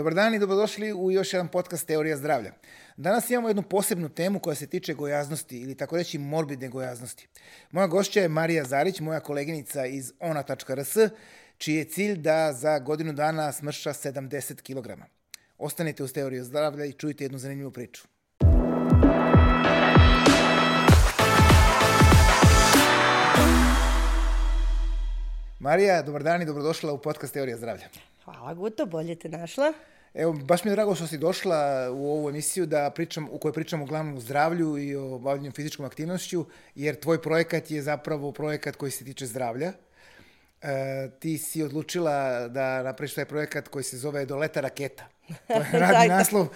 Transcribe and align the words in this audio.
Dobar 0.00 0.14
dan 0.14 0.34
i 0.34 0.38
dobrodošli 0.38 0.92
u 0.92 1.10
još 1.10 1.32
jedan 1.32 1.48
podcast 1.48 1.86
Teorija 1.86 2.16
zdravlja. 2.16 2.52
Danas 2.96 3.30
imamo 3.30 3.48
jednu 3.48 3.62
posebnu 3.62 4.08
temu 4.08 4.38
koja 4.38 4.54
se 4.54 4.66
tiče 4.66 4.94
gojaznosti 4.94 5.60
ili 5.60 5.74
tako 5.74 5.96
reći 5.96 6.18
morbidne 6.18 6.68
gojaznosti. 6.68 7.28
Moja 7.70 7.86
gošća 7.86 8.20
je 8.20 8.28
Marija 8.28 8.64
Zarić, 8.64 9.00
moja 9.00 9.20
koleginica 9.20 9.86
iz 9.86 10.12
ona.rs, 10.20 10.96
čiji 11.58 11.74
je 11.74 11.84
cilj 11.84 12.16
da 12.16 12.52
za 12.52 12.78
godinu 12.78 13.12
dana 13.12 13.52
smrša 13.52 13.90
70 13.90 14.62
kg. 14.62 15.02
Ostanite 15.58 16.02
uz 16.02 16.12
Teoriju 16.12 16.44
zdravlja 16.44 16.84
i 16.84 16.92
čujte 16.92 17.24
jednu 17.24 17.38
zanimljivu 17.38 17.70
priču. 17.70 18.02
Marija, 25.58 26.02
dobar 26.02 26.22
dan 26.22 26.42
i 26.42 26.46
dobrodošla 26.46 26.92
u 26.92 27.02
podcast 27.02 27.34
Teorija 27.34 27.56
zdravlja. 27.56 28.09
Hvala 28.24 28.54
Guto, 28.54 28.86
bolje 28.86 29.14
te 29.14 29.28
našla. 29.28 29.72
Evo, 30.14 30.32
baš 30.32 30.64
mi 30.64 30.70
je 30.70 30.74
drago 30.74 30.94
što 30.94 31.06
si 31.06 31.18
došla 31.18 31.90
u 31.92 32.10
ovu 32.10 32.28
emisiju 32.28 32.66
da 32.66 32.90
pričam, 32.90 33.28
u 33.30 33.38
kojoj 33.38 33.52
pričamo 33.52 33.84
uglavnom 33.84 34.16
o 34.16 34.20
zdravlju 34.20 34.78
i 34.78 34.96
o 34.96 35.18
bavljanju 35.18 35.52
fizičkom 35.52 35.86
aktivnošću, 35.86 36.46
jer 36.74 37.00
tvoj 37.00 37.22
projekat 37.22 37.70
je 37.70 37.82
zapravo 37.82 38.32
projekat 38.32 38.76
koji 38.76 38.90
se 38.90 39.04
tiče 39.04 39.26
zdravlja. 39.26 39.72
E, 40.62 41.10
ti 41.18 41.38
si 41.38 41.62
odlučila 41.62 42.48
da 42.48 42.82
napraviš 42.82 43.14
taj 43.14 43.24
projekat 43.24 43.68
koji 43.68 43.84
se 43.84 43.98
zove 43.98 44.26
Do 44.26 44.36
leta 44.36 44.60
raketa. 44.60 45.06
To 45.46 45.52
je 45.52 45.80
radni 45.80 46.08
naslov, 46.08 46.48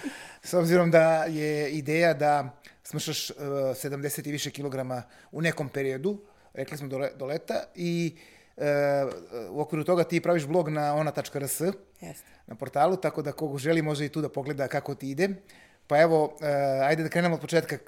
s 0.42 0.54
obzirom 0.54 0.90
da 0.90 1.24
je 1.24 1.70
ideja 1.70 2.14
da 2.14 2.60
smršaš 2.82 3.30
uh, 3.30 3.36
70 3.36 4.28
i 4.28 4.32
više 4.32 4.50
kilograma 4.50 5.02
u 5.32 5.42
nekom 5.42 5.68
periodu, 5.68 6.20
rekli 6.54 6.78
smo 6.78 6.88
do, 6.88 6.98
le, 6.98 7.10
do 7.16 7.26
leta, 7.26 7.64
i 7.74 8.16
e, 8.56 8.64
u 9.50 9.60
okviru 9.60 9.84
toga 9.84 10.04
ti 10.04 10.20
praviš 10.20 10.46
blog 10.46 10.68
na 10.68 10.94
ona.rs 10.94 11.60
Jeste. 12.00 12.30
na 12.46 12.54
portalu, 12.54 12.96
tako 12.96 13.22
da 13.22 13.32
kogo 13.32 13.58
želi 13.58 13.82
može 13.82 14.06
i 14.06 14.08
tu 14.08 14.20
da 14.20 14.28
pogleda 14.28 14.68
kako 14.68 14.94
ti 14.94 15.10
ide. 15.10 15.28
Pa 15.86 16.00
evo, 16.00 16.36
e, 16.40 16.46
ajde 16.82 17.02
da 17.02 17.08
krenemo 17.08 17.34
od 17.34 17.40
početka. 17.40 17.74
E, 17.74 17.78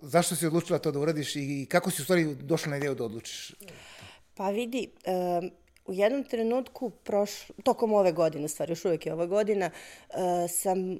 zašto 0.00 0.36
si 0.36 0.46
odlučila 0.46 0.78
to 0.78 0.90
da 0.90 0.98
uradiš 0.98 1.36
i 1.36 1.66
kako 1.70 1.90
si 1.90 2.02
u 2.02 2.04
stvari 2.04 2.34
došla 2.34 2.70
na 2.70 2.76
ideju 2.76 2.94
da 2.94 3.04
odlučiš? 3.04 3.54
Pa 4.34 4.50
vidi, 4.50 4.88
um, 5.06 5.50
u 5.86 5.92
jednom 5.92 6.24
trenutku, 6.24 6.90
proš, 6.90 7.30
tokom 7.64 7.92
ove 7.92 8.12
godine, 8.12 8.48
stvari 8.48 8.72
još 8.72 8.84
uvijek 8.84 9.06
je 9.06 9.12
ova 9.12 9.26
godina, 9.26 9.70
uh, 10.08 10.16
sam 10.50 10.90
uh, 10.90 10.98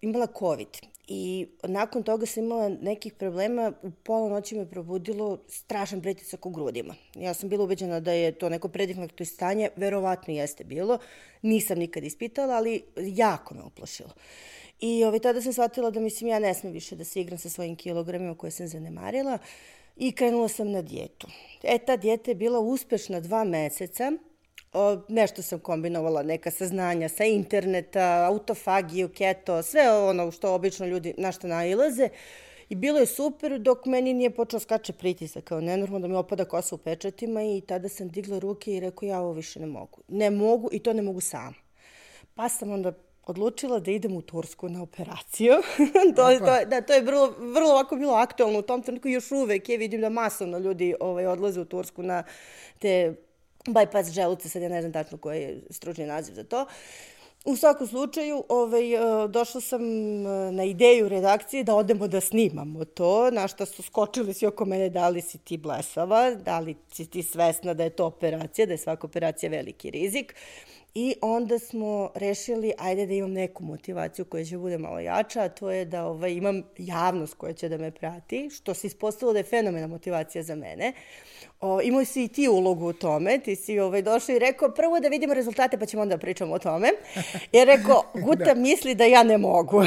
imala 0.00 0.26
COVID. 0.38 0.68
I 1.08 1.46
nakon 1.62 2.02
toga 2.02 2.26
sam 2.26 2.44
imala 2.44 2.68
nekih 2.68 3.12
problema, 3.12 3.72
u 3.82 3.90
pola 3.90 4.28
noći 4.28 4.56
me 4.56 4.70
probudilo 4.70 5.38
strašan 5.48 6.02
pritisak 6.02 6.46
u 6.46 6.50
grudima. 6.50 6.94
Ja 7.14 7.34
sam 7.34 7.48
bila 7.48 7.64
ubeđena 7.64 8.00
da 8.00 8.12
je 8.12 8.32
to 8.32 8.48
neko 8.48 8.68
predihnuto 8.68 9.24
stanje, 9.24 9.70
verovatno 9.76 10.34
jeste 10.34 10.64
bilo, 10.64 10.98
nisam 11.42 11.78
nikad 11.78 12.04
ispitala, 12.04 12.54
ali 12.54 12.82
jako 12.96 13.54
me 13.54 13.62
uplašilo. 13.62 14.10
I 14.80 15.04
ovaj, 15.04 15.18
tada 15.18 15.42
sam 15.42 15.52
shvatila 15.52 15.90
da 15.90 16.00
mislim 16.00 16.30
ja 16.30 16.38
ne 16.38 16.54
smem 16.54 16.72
više 16.72 16.96
da 16.96 17.04
se 17.04 17.20
igram 17.20 17.38
sa 17.38 17.50
svojim 17.50 17.76
kilogramima 17.76 18.34
koje 18.34 18.50
sam 18.50 18.68
zanemarila 18.68 19.38
i 19.96 20.12
krenula 20.12 20.48
sam 20.48 20.70
na 20.70 20.82
dijetu. 20.82 21.28
E, 21.62 21.78
ta 21.78 21.96
dijeta 21.96 22.30
je 22.30 22.34
bila 22.34 22.60
uspešna 22.60 23.20
dva 23.20 23.44
meseca, 23.44 24.12
nešto 25.08 25.42
sam 25.42 25.58
kombinovala, 25.58 26.22
neka 26.22 26.50
saznanja 26.50 27.08
sa 27.08 27.24
interneta, 27.24 28.26
autofagiju, 28.28 29.08
keto, 29.08 29.62
sve 29.62 29.90
ono 29.90 30.30
što 30.30 30.54
obično 30.54 30.86
ljudi 30.86 31.14
na 31.18 31.32
što 31.32 31.46
nailaze. 31.46 32.08
I 32.68 32.74
bilo 32.74 32.98
je 32.98 33.06
super 33.06 33.58
dok 33.58 33.86
meni 33.86 34.14
nije 34.14 34.30
počeo 34.30 34.60
skače 34.60 34.92
pritisak, 34.92 35.44
kao 35.44 35.60
nenormalno 35.60 36.08
da 36.08 36.12
mi 36.12 36.18
opada 36.18 36.44
kosa 36.44 36.74
u 36.74 36.78
pečatima 36.78 37.42
i 37.42 37.60
tada 37.60 37.88
sam 37.88 38.08
digla 38.08 38.38
ruke 38.38 38.74
i 38.74 38.80
rekao 38.80 39.06
ja 39.06 39.20
ovo 39.20 39.32
više 39.32 39.60
ne 39.60 39.66
mogu. 39.66 40.02
Ne 40.08 40.30
mogu 40.30 40.68
i 40.72 40.78
to 40.78 40.92
ne 40.92 41.02
mogu 41.02 41.20
sam. 41.20 41.54
Pa 42.34 42.48
sam 42.48 42.72
onda 42.72 42.92
odlučila 43.26 43.78
da 43.80 43.90
idem 43.90 44.16
u 44.16 44.22
Tursku 44.22 44.68
na 44.68 44.82
operaciju. 44.82 45.54
to, 46.16 46.38
to, 46.38 46.64
da, 46.66 46.80
to 46.80 46.92
je 46.92 47.00
vrlo, 47.00 47.34
vrlo 47.38 47.70
ovako 47.70 47.96
bilo 47.96 48.14
aktualno 48.14 48.58
u 48.58 48.62
tom 48.62 48.82
trenutku, 48.82 49.08
još 49.08 49.32
uvek 49.32 49.68
je, 49.68 49.78
vidim 49.78 50.00
da 50.00 50.08
masovno 50.08 50.58
ljudi 50.58 50.94
ovaj, 51.00 51.26
odlaze 51.26 51.60
u 51.60 51.64
Tursku 51.64 52.02
na 52.02 52.24
te 52.78 53.14
bypass 53.74 54.10
želuce, 54.10 54.48
sad 54.48 54.62
ja 54.62 54.68
ne 54.68 54.80
znam 54.80 54.92
tačno 54.92 55.18
koji 55.18 55.42
je 55.42 55.60
stručni 55.70 56.06
naziv 56.06 56.34
za 56.34 56.44
to. 56.44 56.66
U 57.46 57.56
svakom 57.56 57.86
slučaju, 57.86 58.44
ovaj, 58.48 58.94
e, 58.94 59.28
došla 59.28 59.60
sam 59.60 59.82
e, 60.26 60.52
na 60.52 60.64
ideju 60.64 61.08
redakcije 61.08 61.64
da 61.64 61.74
odemo 61.74 62.08
da 62.08 62.20
snimamo 62.20 62.84
to, 62.84 63.30
na 63.30 63.48
što 63.48 63.66
su 63.66 63.82
skočili 63.82 64.34
svi 64.34 64.46
oko 64.46 64.64
mene, 64.64 64.90
da 64.90 65.08
li 65.08 65.20
si 65.20 65.38
ti 65.38 65.56
blesava, 65.56 66.30
da 66.34 66.58
li 66.58 66.76
si 66.92 67.06
ti 67.06 67.22
svesna 67.22 67.74
da 67.74 67.84
je 67.84 67.90
to 67.90 68.06
operacija, 68.06 68.66
da 68.66 68.72
je 68.72 68.78
svaka 68.78 69.06
operacija 69.06 69.50
veliki 69.50 69.90
rizik. 69.90 70.34
I 70.94 71.14
onda 71.22 71.58
smo 71.58 72.10
rešili, 72.14 72.72
ajde 72.78 73.06
da 73.06 73.14
imam 73.14 73.32
neku 73.32 73.64
motivaciju 73.64 74.24
koja 74.24 74.44
će 74.44 74.58
bude 74.58 74.78
malo 74.78 75.00
jača, 75.00 75.42
a 75.42 75.48
to 75.48 75.70
je 75.70 75.84
da 75.84 76.06
ovaj, 76.06 76.32
imam 76.32 76.62
javnost 76.78 77.34
koja 77.34 77.52
će 77.52 77.68
da 77.68 77.78
me 77.78 77.90
prati, 77.90 78.50
što 78.50 78.74
se 78.74 78.86
ispostavilo 78.86 79.32
da 79.32 79.38
je 79.38 79.44
fenomena 79.44 79.86
motivacija 79.86 80.42
za 80.42 80.54
mene. 80.54 80.92
O, 81.60 81.80
imao 81.80 82.04
si 82.04 82.24
i 82.24 82.28
ti 82.28 82.48
ulogu 82.48 82.88
u 82.88 82.92
tome, 82.92 83.38
ti 83.38 83.56
si 83.56 83.78
ovaj, 83.78 84.02
došao 84.02 84.36
i 84.36 84.38
rekao 84.38 84.70
prvo 84.70 85.00
da 85.00 85.08
vidimo 85.08 85.34
rezultate 85.34 85.78
pa 85.78 85.86
ćemo 85.86 86.02
onda 86.02 86.18
pričamo 86.18 86.54
o 86.54 86.58
tome. 86.58 86.88
Jer 87.52 87.66
rekao, 87.66 88.02
Guta 88.24 88.44
da. 88.44 88.54
misli 88.54 88.94
da 88.94 89.04
ja 89.04 89.22
ne 89.22 89.38
mogu. 89.38 89.82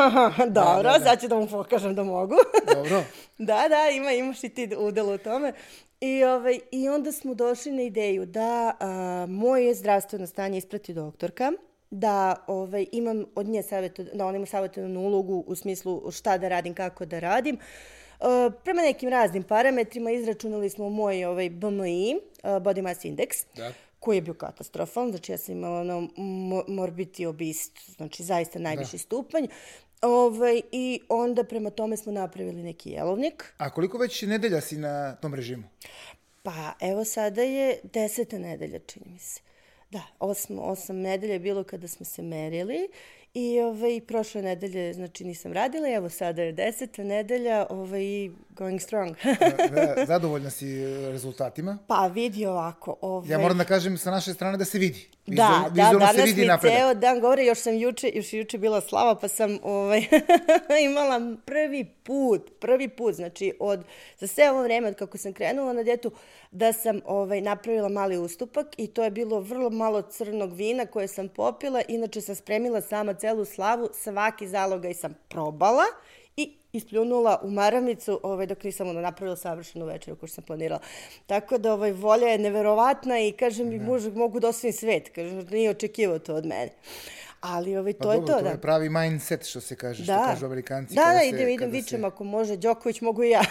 Dobro, 0.38 0.82
da, 0.82 0.92
da, 0.92 0.98
da. 0.98 1.04
sad 1.04 1.20
ću 1.20 1.28
da 1.28 1.36
mu 1.36 1.46
pokažem 1.46 1.94
da 1.94 2.04
mogu. 2.04 2.34
Dobro. 2.74 3.02
da, 3.38 3.66
da, 3.68 3.90
ima, 3.96 4.12
imaš 4.12 4.44
i 4.44 4.48
ti 4.48 4.70
udel 4.78 5.10
u 5.10 5.18
tome. 5.18 5.52
I, 6.00 6.24
ovaj, 6.24 6.60
I 6.70 6.88
onda 6.88 7.12
smo 7.12 7.34
došli 7.34 7.72
na 7.72 7.82
ideju 7.82 8.26
da 8.26 8.72
a, 8.80 9.26
moje 9.28 9.74
zdravstveno 9.74 10.26
stanje 10.26 10.58
isprati 10.58 10.94
doktorka, 10.94 11.52
da 11.90 12.44
ovaj, 12.46 12.86
imam 12.92 13.24
od 13.34 13.46
nje 13.46 13.62
savjetu, 13.62 14.04
da 14.14 14.26
ona 14.26 14.36
ima 14.36 14.46
savjetovanu 14.46 15.00
ulogu 15.00 15.44
u 15.46 15.54
smislu 15.54 16.10
šta 16.10 16.38
da 16.38 16.48
radim, 16.48 16.74
kako 16.74 17.04
da 17.04 17.18
radim. 17.18 17.54
Uh, 17.54 17.62
prema 18.64 18.82
nekim 18.82 19.08
raznim 19.08 19.42
parametrima 19.42 20.10
izračunali 20.10 20.70
smo 20.70 20.90
moj 20.90 21.24
ovaj, 21.24 21.50
BMI, 21.50 22.14
uh, 22.14 22.50
Body 22.50 22.82
Mass 22.82 23.04
Index, 23.04 23.44
da. 23.56 23.72
koji 24.00 24.16
je 24.16 24.22
bio 24.22 24.34
katastrofan, 24.34 25.10
znači 25.10 25.32
ja 25.32 25.38
sam 25.38 25.56
imala 25.56 25.80
ono, 25.80 26.08
morbiti 26.68 27.26
obist, 27.26 27.90
znači 27.96 28.22
zaista 28.22 28.58
najviši 28.58 28.92
da. 28.92 28.98
stupanj. 28.98 29.46
Ovaj, 30.02 30.62
I 30.72 31.00
onda 31.08 31.44
prema 31.44 31.70
tome 31.70 31.96
smo 31.96 32.12
napravili 32.12 32.62
neki 32.62 32.90
jelovnik. 32.90 33.54
A 33.58 33.70
koliko 33.70 33.98
već 33.98 34.22
nedelja 34.22 34.60
si 34.60 34.76
na 34.76 35.16
tom 35.16 35.34
režimu? 35.34 35.62
Pa 36.42 36.72
evo 36.80 37.04
sada 37.04 37.42
je 37.42 37.80
deseta 37.82 38.38
nedelja, 38.38 38.78
čini 38.78 39.06
mi 39.12 39.18
se. 39.18 39.40
Da, 39.90 40.02
osam, 40.18 40.58
osam 40.58 40.96
nedelja 40.96 41.32
je 41.32 41.38
bilo 41.38 41.64
kada 41.64 41.88
smo 41.88 42.06
se 42.06 42.22
merili 42.22 42.88
i 43.34 43.60
ovaj, 43.60 44.00
prošle 44.00 44.42
nedelje, 44.42 44.92
znači 44.92 45.24
nisam 45.24 45.52
radila, 45.52 45.88
evo 45.88 46.08
sada 46.08 46.42
je 46.42 46.52
deseta 46.52 47.04
nedelja, 47.04 47.66
ovaj, 47.70 48.30
going 48.54 48.80
strong. 48.80 49.16
zadovoljna 50.06 50.50
si 50.50 50.84
rezultatima? 51.10 51.78
Pa 51.86 52.06
vidi 52.06 52.46
ovako. 52.46 52.96
Ovaj... 53.00 53.30
Ja 53.30 53.38
moram 53.38 53.58
da 53.58 53.64
kažem 53.64 53.98
sa 53.98 54.10
naše 54.10 54.34
strane 54.34 54.58
da 54.58 54.64
se 54.64 54.78
vidi. 54.78 55.08
Vizual, 55.26 55.62
da, 55.62 55.68
da, 55.68 55.98
danas 55.98 56.16
se 56.16 56.22
vidi 56.22 56.40
mi 56.40 56.46
napredak. 56.46 56.78
ceo 56.78 56.94
dan 56.94 57.20
govore, 57.20 57.44
još 57.44 57.58
sam 57.58 57.74
juče, 57.74 58.10
još 58.14 58.32
juče 58.32 58.58
bila 58.58 58.80
slava, 58.80 59.14
pa 59.14 59.28
sam 59.28 59.58
ovaj, 59.62 60.04
imala 60.90 61.36
prvi 61.44 61.84
put, 61.84 62.50
prvi 62.60 62.88
put, 62.88 63.14
znači 63.14 63.52
od, 63.60 63.84
za 64.18 64.26
sve 64.26 64.50
ovo 64.50 64.62
vreme 64.62 64.88
od 64.88 64.94
kako 64.94 65.18
sam 65.18 65.32
krenula 65.32 65.72
na 65.72 65.82
djetu, 65.82 66.10
da 66.50 66.72
sam 66.72 67.00
ovaj, 67.04 67.40
napravila 67.40 67.88
mali 67.88 68.18
ustupak 68.18 68.66
i 68.76 68.86
to 68.86 69.04
je 69.04 69.10
bilo 69.10 69.40
vrlo 69.40 69.70
malo 69.70 70.02
crnog 70.02 70.52
vina 70.52 70.86
koje 70.86 71.08
sam 71.08 71.28
popila, 71.28 71.82
inače 71.88 72.20
sam 72.20 72.34
spremila 72.34 72.80
sama 72.80 73.14
celu 73.14 73.44
slavu, 73.44 73.88
svaki 73.92 74.48
zalogaj 74.48 74.94
sam 74.94 75.14
probala 75.28 75.84
ispljunula 76.74 77.40
u 77.42 77.50
maramicu 77.50 78.20
ovaj, 78.22 78.46
dok 78.46 78.64
nisam 78.64 78.88
ono 78.88 79.00
napravila 79.00 79.36
savršenu 79.36 79.86
večeru 79.86 80.16
koju 80.16 80.28
sam 80.28 80.44
planirala. 80.44 80.80
Tako 81.26 81.58
da 81.58 81.72
ovaj, 81.72 81.92
volja 81.92 82.28
je 82.28 82.38
neverovatna 82.38 83.20
i 83.20 83.32
kaže 83.32 83.64
mi 83.64 83.78
muž 83.78 84.06
mogu 84.14 84.40
da 84.40 84.48
osvim 84.48 84.72
svet. 84.72 85.10
Kaže, 85.14 85.42
nije 85.50 85.70
očekivao 85.70 86.18
to 86.18 86.34
od 86.34 86.46
mene. 86.46 86.70
Ali 87.40 87.76
ovaj, 87.76 87.92
to 87.92 88.08
pa, 88.08 88.14
je 88.14 88.20
dobro, 88.20 88.32
to, 88.32 88.38
to 88.38 88.44
da. 88.44 88.50
je 88.50 88.60
pravi 88.60 88.88
mindset, 88.88 89.46
što 89.46 89.60
se 89.60 89.76
kaže, 89.76 90.04
da. 90.04 90.14
što 90.14 90.24
kažu 90.24 90.46
amerikanci. 90.46 90.94
Da, 90.94 91.12
da, 91.12 91.22
idem, 91.22 91.48
idem, 91.48 91.70
vičem, 91.70 92.00
se... 92.00 92.06
ako 92.06 92.24
može 92.24 92.56
Đoković, 92.56 93.00
mogu 93.00 93.22
i 93.22 93.30
ja. 93.30 93.42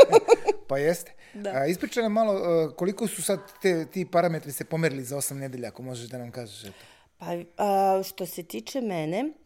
pa 0.68 0.78
jeste. 0.78 1.12
Da. 1.34 1.50
A, 1.50 1.66
ispričaj 1.66 2.02
nam 2.02 2.12
malo, 2.12 2.34
uh, 2.34 2.74
koliko 2.74 3.08
su 3.08 3.22
sad 3.22 3.40
te, 3.62 3.86
ti 3.86 4.06
parametri 4.10 4.52
se 4.52 4.64
pomerili 4.64 5.04
za 5.04 5.16
osam 5.16 5.38
nedelja, 5.38 5.68
ako 5.68 5.82
možeš 5.82 6.08
da 6.08 6.18
nam 6.18 6.30
kažeš. 6.30 6.64
Eto. 6.64 6.84
Pa, 7.18 7.26
a, 7.58 8.02
što 8.02 8.26
se 8.26 8.42
tiče 8.42 8.80
mene, 8.80 9.24
E, 9.24 9.43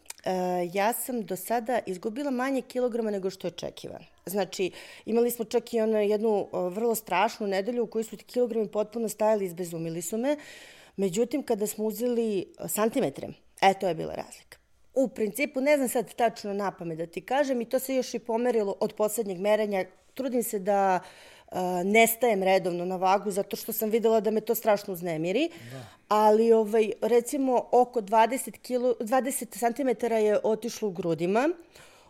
ja 0.72 0.92
sam 0.92 1.22
do 1.22 1.36
sada 1.36 1.78
izgubila 1.86 2.30
manje 2.30 2.62
kilograma 2.62 3.10
nego 3.10 3.30
što 3.30 3.46
je 3.46 3.52
očekivan. 3.52 4.04
Znači, 4.26 4.70
imali 5.06 5.30
smo 5.30 5.44
čak 5.44 5.74
i 5.74 5.80
ono 5.80 5.98
jednu 5.98 6.48
vrlo 6.52 6.94
strašnu 6.94 7.46
nedelju 7.46 7.84
u 7.84 7.86
kojoj 7.86 8.04
su 8.04 8.16
ti 8.16 8.24
kilogrami 8.24 8.68
potpuno 8.68 9.08
stajali, 9.08 9.44
izbezumili 9.44 10.02
su 10.02 10.18
me. 10.18 10.36
Međutim, 10.96 11.42
kada 11.42 11.66
smo 11.66 11.84
uzeli 11.84 12.46
santimetre, 12.68 13.28
e, 13.60 13.74
to 13.74 13.88
je 13.88 13.94
bila 13.94 14.14
razlika. 14.14 14.58
U 14.94 15.08
principu, 15.08 15.60
ne 15.60 15.76
znam 15.76 15.88
sad 15.88 16.14
tačno 16.14 16.52
na 16.52 16.70
pamet 16.70 16.98
da 16.98 17.06
ti 17.06 17.20
kažem, 17.20 17.60
i 17.60 17.64
to 17.64 17.78
se 17.78 17.94
još 17.94 18.14
i 18.14 18.18
pomerilo 18.18 18.76
od 18.80 18.92
poslednjeg 18.92 19.38
merenja. 19.38 19.84
Trudim 20.14 20.42
se 20.42 20.58
da 20.58 21.00
nestajem 21.84 22.42
redovno 22.42 22.84
na 22.84 22.96
vagu 22.96 23.30
zato 23.30 23.56
što 23.56 23.72
sam 23.72 23.90
videla 23.90 24.20
da 24.20 24.30
me 24.30 24.40
to 24.40 24.54
strašno 24.54 24.94
uznemiri. 24.94 25.48
Da. 25.72 25.84
Ali 26.08 26.52
ovaj, 26.52 26.92
recimo 27.00 27.64
oko 27.72 28.00
20, 28.00 28.58
kilo, 28.58 28.94
20 29.00 29.98
cm 29.98 30.14
je 30.14 30.38
otišlo 30.42 30.88
u 30.88 30.92
grudima 30.92 31.48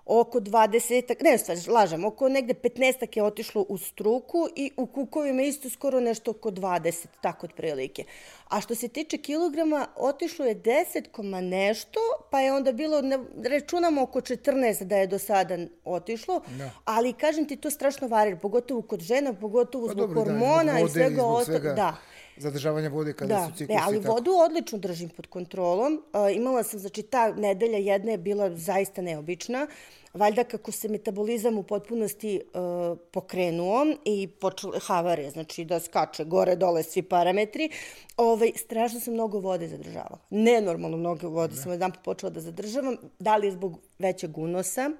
oko 0.09 0.41
20, 0.41 1.15
ne, 1.25 1.39
stvari, 1.39 1.61
lažem, 1.69 2.05
oko 2.05 2.29
negde 2.29 2.55
15 2.55 3.17
je 3.17 3.23
otišlo 3.23 3.67
u 3.69 3.79
struku 3.79 4.49
i 4.57 4.71
u 4.77 4.87
kukovima 4.87 5.43
isto 5.43 5.71
skoro 5.71 6.01
nešto 6.01 6.31
oko 6.31 6.51
20, 6.51 7.07
tako 7.21 7.47
otprilike. 7.47 8.05
A 8.49 8.61
što 8.61 8.75
se 8.75 8.89
tiče 8.89 9.19
kilograma, 9.19 9.87
otišlo 9.97 10.45
je 10.47 10.57
10 10.57 11.11
koma 11.13 11.41
nešto, 11.41 12.01
pa 12.31 12.41
je 12.41 12.53
onda 12.53 12.73
bilo, 12.73 13.01
ne, 13.01 13.19
računamo 13.45 14.03
oko 14.03 14.21
14 14.21 14.85
da 14.85 14.97
je 14.97 15.07
do 15.07 15.19
sada 15.19 15.59
otišlo, 15.85 16.41
da. 16.59 16.71
ali 16.85 17.13
kažem 17.13 17.49
ti, 17.49 17.57
to 17.57 17.71
strašno 17.71 18.09
varira, 18.09 18.37
pogotovo 18.37 18.83
kod 18.83 19.01
žena, 19.01 19.33
pogotovo 19.33 19.87
pa, 19.87 19.93
zbog 19.93 20.15
dobro, 20.15 20.23
hormona 20.23 20.73
da, 20.73 20.81
i 20.81 20.89
svega 20.89 21.25
ostalo. 21.25 21.59
Da 21.59 21.97
zadržavanje 22.41 22.89
vode 22.89 23.13
kada 23.13 23.35
da. 23.35 23.47
su 23.47 23.57
ciklusi. 23.57 23.79
Da, 23.79 23.87
ali 23.87 24.03
tako. 24.03 24.15
vodu 24.15 24.31
odlično 24.31 24.79
držim 24.79 25.09
pod 25.09 25.27
kontrolom. 25.27 26.03
Uh, 26.13 26.37
imala 26.37 26.63
sam, 26.63 26.81
znači, 26.81 27.03
ta 27.03 27.33
nedelja 27.33 27.79
jedna 27.79 28.11
je 28.11 28.19
bila 28.19 28.57
zaista 28.57 29.03
neobična. 29.03 29.67
Valjda 30.15 30.45
kako 30.45 30.73
se 30.73 30.89
metabolizam 30.89 31.59
u 31.59 31.63
potpunosti 31.63 32.41
uh, 32.41 32.99
pokrenuo 33.11 33.87
i 34.05 34.29
počele 34.41 34.79
havare, 34.83 35.31
znači 35.31 35.65
da 35.65 35.81
skače 35.81 36.25
gore, 36.25 36.57
dole 36.57 36.83
svi 36.83 37.03
parametri, 37.03 37.71
ovaj, 38.17 38.53
strašno 38.57 39.01
sam 39.01 39.15
mnogo 39.15 39.39
vode 39.39 39.69
zadržavala. 39.69 40.19
Nenormalno 40.31 40.97
mnogo 40.97 41.29
vode 41.29 41.55
da. 41.55 41.61
sam 41.61 41.73
jedan 41.73 41.93
počela 42.05 42.31
da 42.31 42.41
zadržavam. 42.41 42.97
Da 43.19 43.37
li 43.37 43.47
je 43.47 43.53
zbog 43.53 43.79
većeg 43.99 44.39
unosa, 44.39 44.91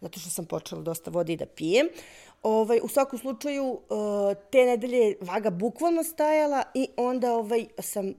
zato 0.00 0.20
što 0.20 0.30
sam 0.30 0.44
počela 0.44 0.82
dosta 0.82 1.10
vode 1.10 1.32
i 1.32 1.36
da 1.36 1.46
pijem. 1.46 1.88
Ovaj, 2.42 2.80
u 2.82 2.88
svakom 2.88 3.18
slučaju, 3.18 3.64
uh, 3.64 3.80
te 4.50 4.58
nedelje 4.58 5.16
vaga 5.20 5.50
bukvalno 5.50 6.04
stajala 6.04 6.62
i 6.74 6.88
onda 6.96 7.32
ovaj, 7.32 7.66
sam 7.78 8.14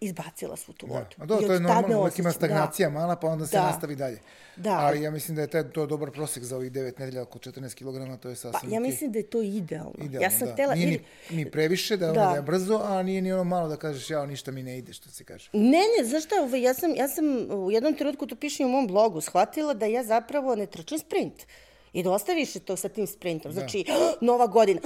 izbacila 0.00 0.56
svu 0.56 0.72
tu 0.72 0.86
da. 0.86 0.92
vodu. 0.92 1.06
Da. 1.16 1.22
A 1.22 1.26
do, 1.26 1.36
to 1.36 1.52
je 1.52 1.60
normalno, 1.60 2.00
uvek 2.00 2.18
ima 2.18 2.32
stagnacija 2.32 2.88
da. 2.88 2.94
mala, 2.94 3.16
pa 3.16 3.26
onda 3.26 3.46
se 3.46 3.56
da. 3.56 3.62
nastavi 3.62 3.96
dalje. 3.96 4.18
Da. 4.56 4.70
Ali 4.70 5.02
ja 5.02 5.10
mislim 5.10 5.36
da 5.36 5.42
je 5.42 5.48
taj, 5.48 5.70
to 5.70 5.86
dobar 5.86 6.10
prosek 6.10 6.42
za 6.42 6.56
ovih 6.56 6.72
9 6.72 7.00
nedelja, 7.00 7.22
oko 7.22 7.38
14 7.38 7.74
kg, 7.74 8.20
to 8.20 8.28
je 8.28 8.36
sasvim 8.36 8.70
Pa 8.70 8.74
ja 8.74 8.80
mislim 8.80 9.12
da 9.12 9.18
je 9.18 9.30
to 9.30 9.42
idealno. 9.42 9.92
idealno 9.98 10.24
ja 10.24 10.30
sam 10.30 10.46
da. 10.46 10.52
htela... 10.52 10.74
Nije 10.74 10.86
ni, 10.86 11.00
ni 11.30 11.50
previše, 11.50 11.96
da, 11.96 12.06
da. 12.06 12.12
da 12.12 12.34
je 12.34 12.42
brzo, 12.42 12.80
a 12.84 13.02
nije 13.02 13.22
ni 13.22 13.32
ono 13.32 13.44
malo 13.44 13.68
da 13.68 13.76
kažeš, 13.76 14.10
ja, 14.10 14.26
ništa 14.26 14.50
mi 14.50 14.62
ne 14.62 14.78
ide, 14.78 14.92
što 14.92 15.10
se 15.10 15.24
kaže. 15.24 15.50
Ne, 15.52 15.82
ne, 15.98 16.04
znaš 16.04 16.24
šta, 16.24 16.34
ovaj, 16.42 16.62
ja, 16.62 16.74
sam, 16.74 16.94
ja 16.94 17.08
sam 17.08 17.24
u 17.50 17.70
jednom 17.70 17.94
trenutku, 17.94 18.26
to 18.26 18.36
pišem 18.36 18.66
u 18.66 18.70
mom 18.70 18.86
blogu, 18.86 19.20
shvatila 19.20 19.74
da 19.74 19.86
ja 19.86 20.04
zapravo 20.04 20.54
ne 20.54 20.66
trčim 20.66 20.98
sprint. 20.98 21.34
Uh, 21.42 21.65
I 21.96 22.02
da 22.02 22.10
ostaviš 22.10 22.52
to 22.52 22.76
sa 22.76 22.88
tim 22.88 23.06
sprintom. 23.06 23.52
Da. 23.52 23.60
Znači, 23.60 23.84
nova 24.20 24.46
godina, 24.46 24.80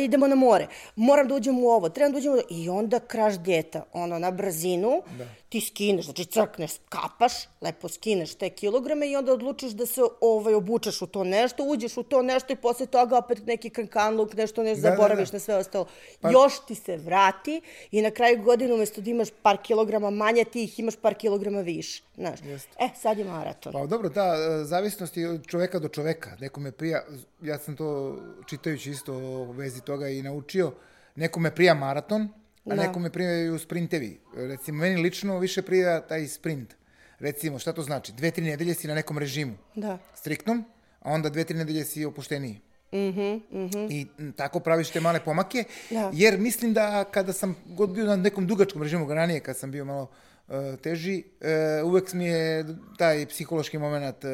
idemo 0.00 0.26
na 0.26 0.34
more, 0.34 0.66
moram 0.96 1.28
da 1.28 1.34
uđem 1.34 1.58
u 1.58 1.68
ovo, 1.68 1.88
trebam 1.88 2.12
da 2.12 2.18
uđem 2.18 2.32
u 2.32 2.34
ovo. 2.34 2.42
I 2.50 2.68
onda 2.68 2.98
kraš 2.98 3.38
djeta, 3.38 3.84
ono, 3.92 4.18
na 4.18 4.30
brzinu, 4.30 5.02
da. 5.18 5.24
Ti 5.48 5.60
skineš, 5.60 6.04
znači 6.04 6.24
crkneš, 6.24 6.70
kapaš, 6.88 7.32
lepo 7.60 7.88
skineš 7.88 8.34
te 8.34 8.50
kilograme 8.50 9.10
i 9.10 9.16
onda 9.16 9.32
odlučiš 9.32 9.70
da 9.70 9.86
se 9.86 10.00
ovaj, 10.20 10.54
obučeš 10.54 11.02
u 11.02 11.06
to 11.06 11.24
nešto, 11.24 11.64
uđeš 11.64 11.96
u 11.96 12.02
to 12.02 12.22
nešto 12.22 12.52
i 12.52 12.56
posle 12.56 12.86
toga 12.86 13.18
opet 13.18 13.46
neki 13.46 13.70
kankanluk, 13.70 14.34
nešto 14.34 14.62
nešto 14.62 14.82
da, 14.82 14.90
zaboraviš 14.90 15.28
da, 15.28 15.32
da. 15.32 15.36
na 15.36 15.40
sve 15.40 15.56
ostalo. 15.56 15.86
Pa... 16.20 16.30
Još 16.30 16.66
ti 16.66 16.74
se 16.74 16.96
vrati 16.96 17.60
i 17.90 18.02
na 18.02 18.10
kraju 18.10 18.42
godine 18.42 18.74
umesto 18.74 19.00
da 19.00 19.10
imaš 19.10 19.28
par 19.42 19.56
kilograma 19.62 20.10
manje, 20.10 20.44
ti 20.44 20.64
ih 20.64 20.78
imaš 20.78 20.96
par 20.96 21.14
kilograma 21.14 21.60
više. 21.60 22.02
Znaš. 22.14 22.40
Jeste. 22.44 22.76
E, 22.80 22.88
sad 23.00 23.18
je 23.18 23.24
maraton. 23.24 23.72
Pa 23.72 23.86
dobro, 23.86 24.08
da, 24.08 24.34
zavisnost 24.64 25.16
je 25.16 25.28
od 25.28 25.46
čoveka 25.46 25.78
do 25.78 25.88
čoveka 25.88 26.36
nekome 26.40 26.72
prija, 26.72 27.04
ja 27.42 27.58
sam 27.58 27.76
to 27.76 28.18
čitajući 28.46 28.90
isto 28.90 29.14
u 29.14 29.52
vezi 29.52 29.80
toga 29.80 30.08
i 30.08 30.22
naučio, 30.22 30.72
nekome 31.14 31.54
prija 31.54 31.74
maraton, 31.74 32.28
a 32.70 32.74
da. 32.74 32.82
nekome 32.82 33.10
prijaju 33.10 33.58
sprintevi. 33.58 34.20
Recimo, 34.36 34.78
meni 34.78 35.02
lično 35.02 35.38
više 35.38 35.62
prija 35.62 36.00
taj 36.00 36.26
sprint. 36.26 36.74
Recimo, 37.18 37.58
šta 37.58 37.72
to 37.72 37.82
znači? 37.82 38.12
Dve, 38.12 38.30
tri 38.30 38.44
nedelje 38.44 38.74
si 38.74 38.88
na 38.88 38.94
nekom 38.94 39.18
režimu. 39.18 39.54
Da. 39.74 39.98
Striktnom, 40.14 40.64
a 41.00 41.10
onda 41.10 41.28
dve, 41.28 41.44
tri 41.44 41.56
nedelje 41.56 41.84
si 41.84 42.04
opušteniji. 42.04 42.60
Mm 42.92 42.96
-hmm, 42.96 43.40
mm 43.50 43.68
-hmm. 43.68 43.92
I 43.92 44.06
tako 44.36 44.60
praviš 44.60 44.90
te 44.90 45.00
male 45.00 45.20
pomake, 45.20 45.64
da. 45.90 46.10
jer 46.14 46.38
mislim 46.38 46.72
da 46.74 47.04
kada 47.04 47.32
sam 47.32 47.56
god 47.66 47.90
bio 47.90 48.04
na 48.04 48.16
nekom 48.16 48.46
dugačkom 48.46 48.82
režimu, 48.82 49.14
ranije 49.14 49.40
kad 49.40 49.56
sam 49.56 49.70
bio 49.70 49.84
malo 49.84 50.10
uh, 50.48 50.54
teži. 50.82 51.24
E, 51.40 51.82
uvek 51.82 52.12
mi 52.12 52.24
je 52.24 52.64
taj 52.98 53.26
psihološki 53.26 53.78
moment 53.78 54.24
e, 54.24 54.28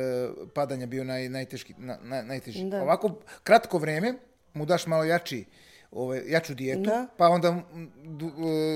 padanja 0.54 0.86
bio 0.86 1.04
naj, 1.04 1.28
najtežki, 1.28 1.74
na, 1.78 1.98
na, 2.02 2.22
najteži. 2.22 2.64
Da. 2.64 2.82
Ovako, 2.82 3.20
kratko 3.42 3.78
vreme, 3.78 4.14
mu 4.54 4.66
daš 4.66 4.86
malo 4.86 5.04
jači 5.04 5.44
ovaj, 5.94 6.22
jaču 6.26 6.54
dijetu, 6.54 6.80
da. 6.80 7.06
pa 7.16 7.28
onda 7.28 7.62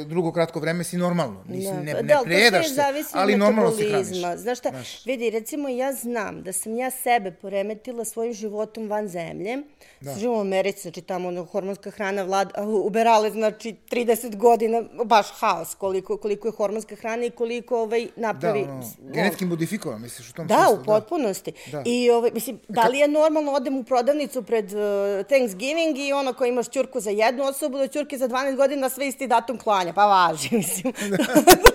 drugo 0.06 0.32
kratko 0.32 0.60
vreme 0.60 0.84
si 0.84 0.96
normalno. 0.96 1.44
Nisi, 1.48 1.68
da. 1.68 1.82
ne, 1.82 1.94
ne 1.94 2.02
da, 2.02 2.20
prejedaš 2.24 2.68
se, 2.68 2.82
ali 3.12 3.36
normalno 3.36 3.70
se 3.70 3.84
hraniš. 3.88 4.36
Znaš 4.36 4.58
šta, 4.58 4.68
Znaš. 4.70 5.04
vidi, 5.06 5.30
recimo 5.30 5.68
ja 5.68 5.92
znam 5.92 6.42
da 6.42 6.52
sam 6.52 6.76
ja 6.76 6.90
sebe 6.90 7.30
poremetila 7.32 8.04
svojim 8.04 8.32
životom 8.32 8.88
van 8.88 9.08
zemlje, 9.08 9.62
Da. 10.00 10.14
Živimo 10.14 10.36
u 10.36 10.40
Americi, 10.40 10.82
znači 10.82 11.00
tamo 11.00 11.28
ono, 11.28 11.44
hormonska 11.44 11.90
hrana 11.90 12.22
vlad, 12.22 12.52
uberale, 12.84 13.30
znači 13.30 13.76
30 13.90 14.36
godina, 14.36 14.82
baš 15.04 15.26
haos 15.34 15.74
koliko, 15.74 16.16
koliko 16.16 16.48
je 16.48 16.52
hormonska 16.52 16.96
hrana 16.96 17.24
i 17.24 17.30
koliko 17.30 17.82
ovaj, 17.82 18.08
napravi... 18.16 18.64
Da, 18.64 18.72
ono, 18.72 18.84
genetski 19.00 19.44
modifikovan, 19.44 20.02
misliš, 20.02 20.30
u 20.30 20.32
tom 20.32 20.46
da, 20.46 20.54
smislu? 20.54 20.76
Da, 20.76 20.82
u 20.82 20.84
potpunosti. 20.84 21.52
Da. 21.72 21.82
I, 21.86 22.10
ovaj, 22.10 22.30
mislim, 22.34 22.60
da 22.68 22.88
li 22.88 22.98
je 22.98 23.08
normalno 23.08 23.52
odem 23.52 23.76
u 23.76 23.84
prodavnicu 23.84 24.42
pred 24.42 24.64
uh, 24.64 25.26
Thanksgiving 25.26 25.98
i 25.98 26.12
ono 26.12 26.32
ko 26.32 26.44
imaš 26.44 26.68
ćurku 26.68 27.00
za 27.00 27.07
jednu 27.10 27.44
osobu, 27.44 27.78
da 27.78 27.88
ćurke 27.88 28.18
za 28.18 28.28
12 28.28 28.56
godina 28.56 28.88
sve 28.88 29.08
isti 29.08 29.26
datum 29.26 29.58
klanja, 29.58 29.92
pa 29.92 30.06
važi, 30.06 30.48
mislim. 30.56 30.92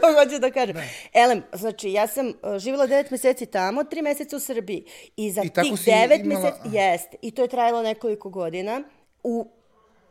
To 0.02 0.24
hoću 0.24 0.40
da 0.40 0.52
kažem. 0.52 0.76
Da. 0.76 0.82
Elem, 1.14 1.44
znači, 1.54 1.92
ja 1.92 2.08
sam 2.08 2.28
uh, 2.28 2.58
živjela 2.58 2.88
9 2.88 3.12
meseci 3.12 3.46
tamo, 3.46 3.84
3 3.84 4.02
meseca 4.02 4.36
u 4.36 4.40
Srbiji. 4.40 4.86
I 5.16 5.32
za 5.32 5.42
I 5.42 5.50
tih 5.50 5.74
9 5.74 6.26
imala... 6.26 6.42
meseci, 6.42 6.76
jeste, 6.76 7.18
i 7.22 7.32
to 7.32 7.42
je 7.42 7.48
trajalo 7.48 7.84
nekoliko 7.84 8.30
godina 8.30 8.84
u 9.24 9.48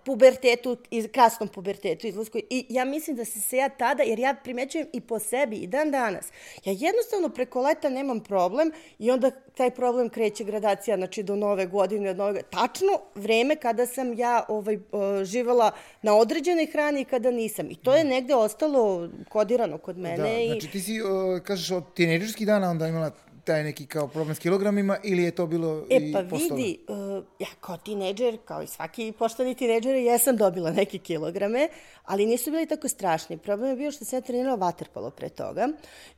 pubertetu, 0.05 0.77
kasnom 1.15 1.49
pubertetu, 1.49 2.07
izlasku. 2.07 2.39
I 2.51 2.67
ja 2.69 2.85
mislim 2.85 3.17
da 3.17 3.25
se 3.25 3.41
se 3.41 3.57
ja 3.57 3.69
tada, 3.69 4.03
jer 4.03 4.19
ja 4.19 4.35
primećujem 4.45 4.87
i 4.93 5.01
po 5.01 5.19
sebi 5.19 5.57
i 5.57 5.67
dan 5.67 5.91
danas, 5.91 6.27
ja 6.65 6.73
jednostavno 6.73 7.29
preko 7.29 7.61
leta 7.61 7.89
nemam 7.89 8.21
problem 8.21 8.73
i 8.99 9.11
onda 9.11 9.31
taj 9.31 9.71
problem 9.71 10.09
kreće 10.09 10.45
gradacija, 10.45 10.97
znači 10.97 11.23
do 11.23 11.37
nove 11.37 11.67
godine, 11.67 12.11
od 12.11 12.17
nove 12.17 12.43
Tačno 12.43 13.01
vreme 13.15 13.57
kada 13.57 13.87
sam 13.87 14.19
ja 14.19 14.45
ovaj, 14.49 14.79
živala 15.25 15.71
na 16.03 16.17
određenoj 16.17 16.67
hrani 16.67 17.01
i 17.01 17.05
kada 17.05 17.31
nisam. 17.31 17.71
I 17.71 17.75
to 17.75 17.95
je 17.95 18.05
negde 18.05 18.35
ostalo 18.35 19.09
kodirano 19.29 19.79
kod 19.79 19.99
mene. 19.99 20.17
Da, 20.17 20.29
i... 20.29 20.49
znači 20.49 20.71
ti 20.71 20.81
si, 20.81 21.01
kažeš, 21.45 21.71
od 21.71 21.95
tineđerskih 21.95 22.47
dana 22.47 22.71
onda 22.71 22.89
imala 22.89 23.11
taj 23.45 23.65
neki 23.65 23.87
kao 23.87 24.09
problem 24.09 24.35
s 24.35 24.39
kilogramima 24.39 24.97
ili 25.03 25.23
je 25.23 25.31
to 25.31 25.47
bilo 25.47 25.87
e, 25.91 25.97
i 25.97 26.13
pa 26.13 26.21
vidi, 26.21 26.79
uh, 26.89 27.25
ja 27.39 27.47
kao 27.61 27.77
tineđer, 27.77 28.39
kao 28.45 28.63
i 28.63 28.67
svaki 28.67 29.13
pošteni 29.19 29.55
tineđer, 29.55 29.95
jesam 29.95 30.37
dobila 30.37 30.71
neke 30.71 30.99
kilograme, 30.99 31.69
ali 32.05 32.27
nisu 32.27 32.51
bili 32.51 32.67
tako 32.67 32.89
strašni. 32.89 33.39
Problem 33.39 33.71
je 33.71 33.77
bio 33.77 33.91
što 33.91 34.05
sam 34.05 34.17
ja 34.17 34.21
trenirala 34.21 34.57
vaterpolo 34.57 35.11
pre 35.11 35.29
toga 35.29 35.69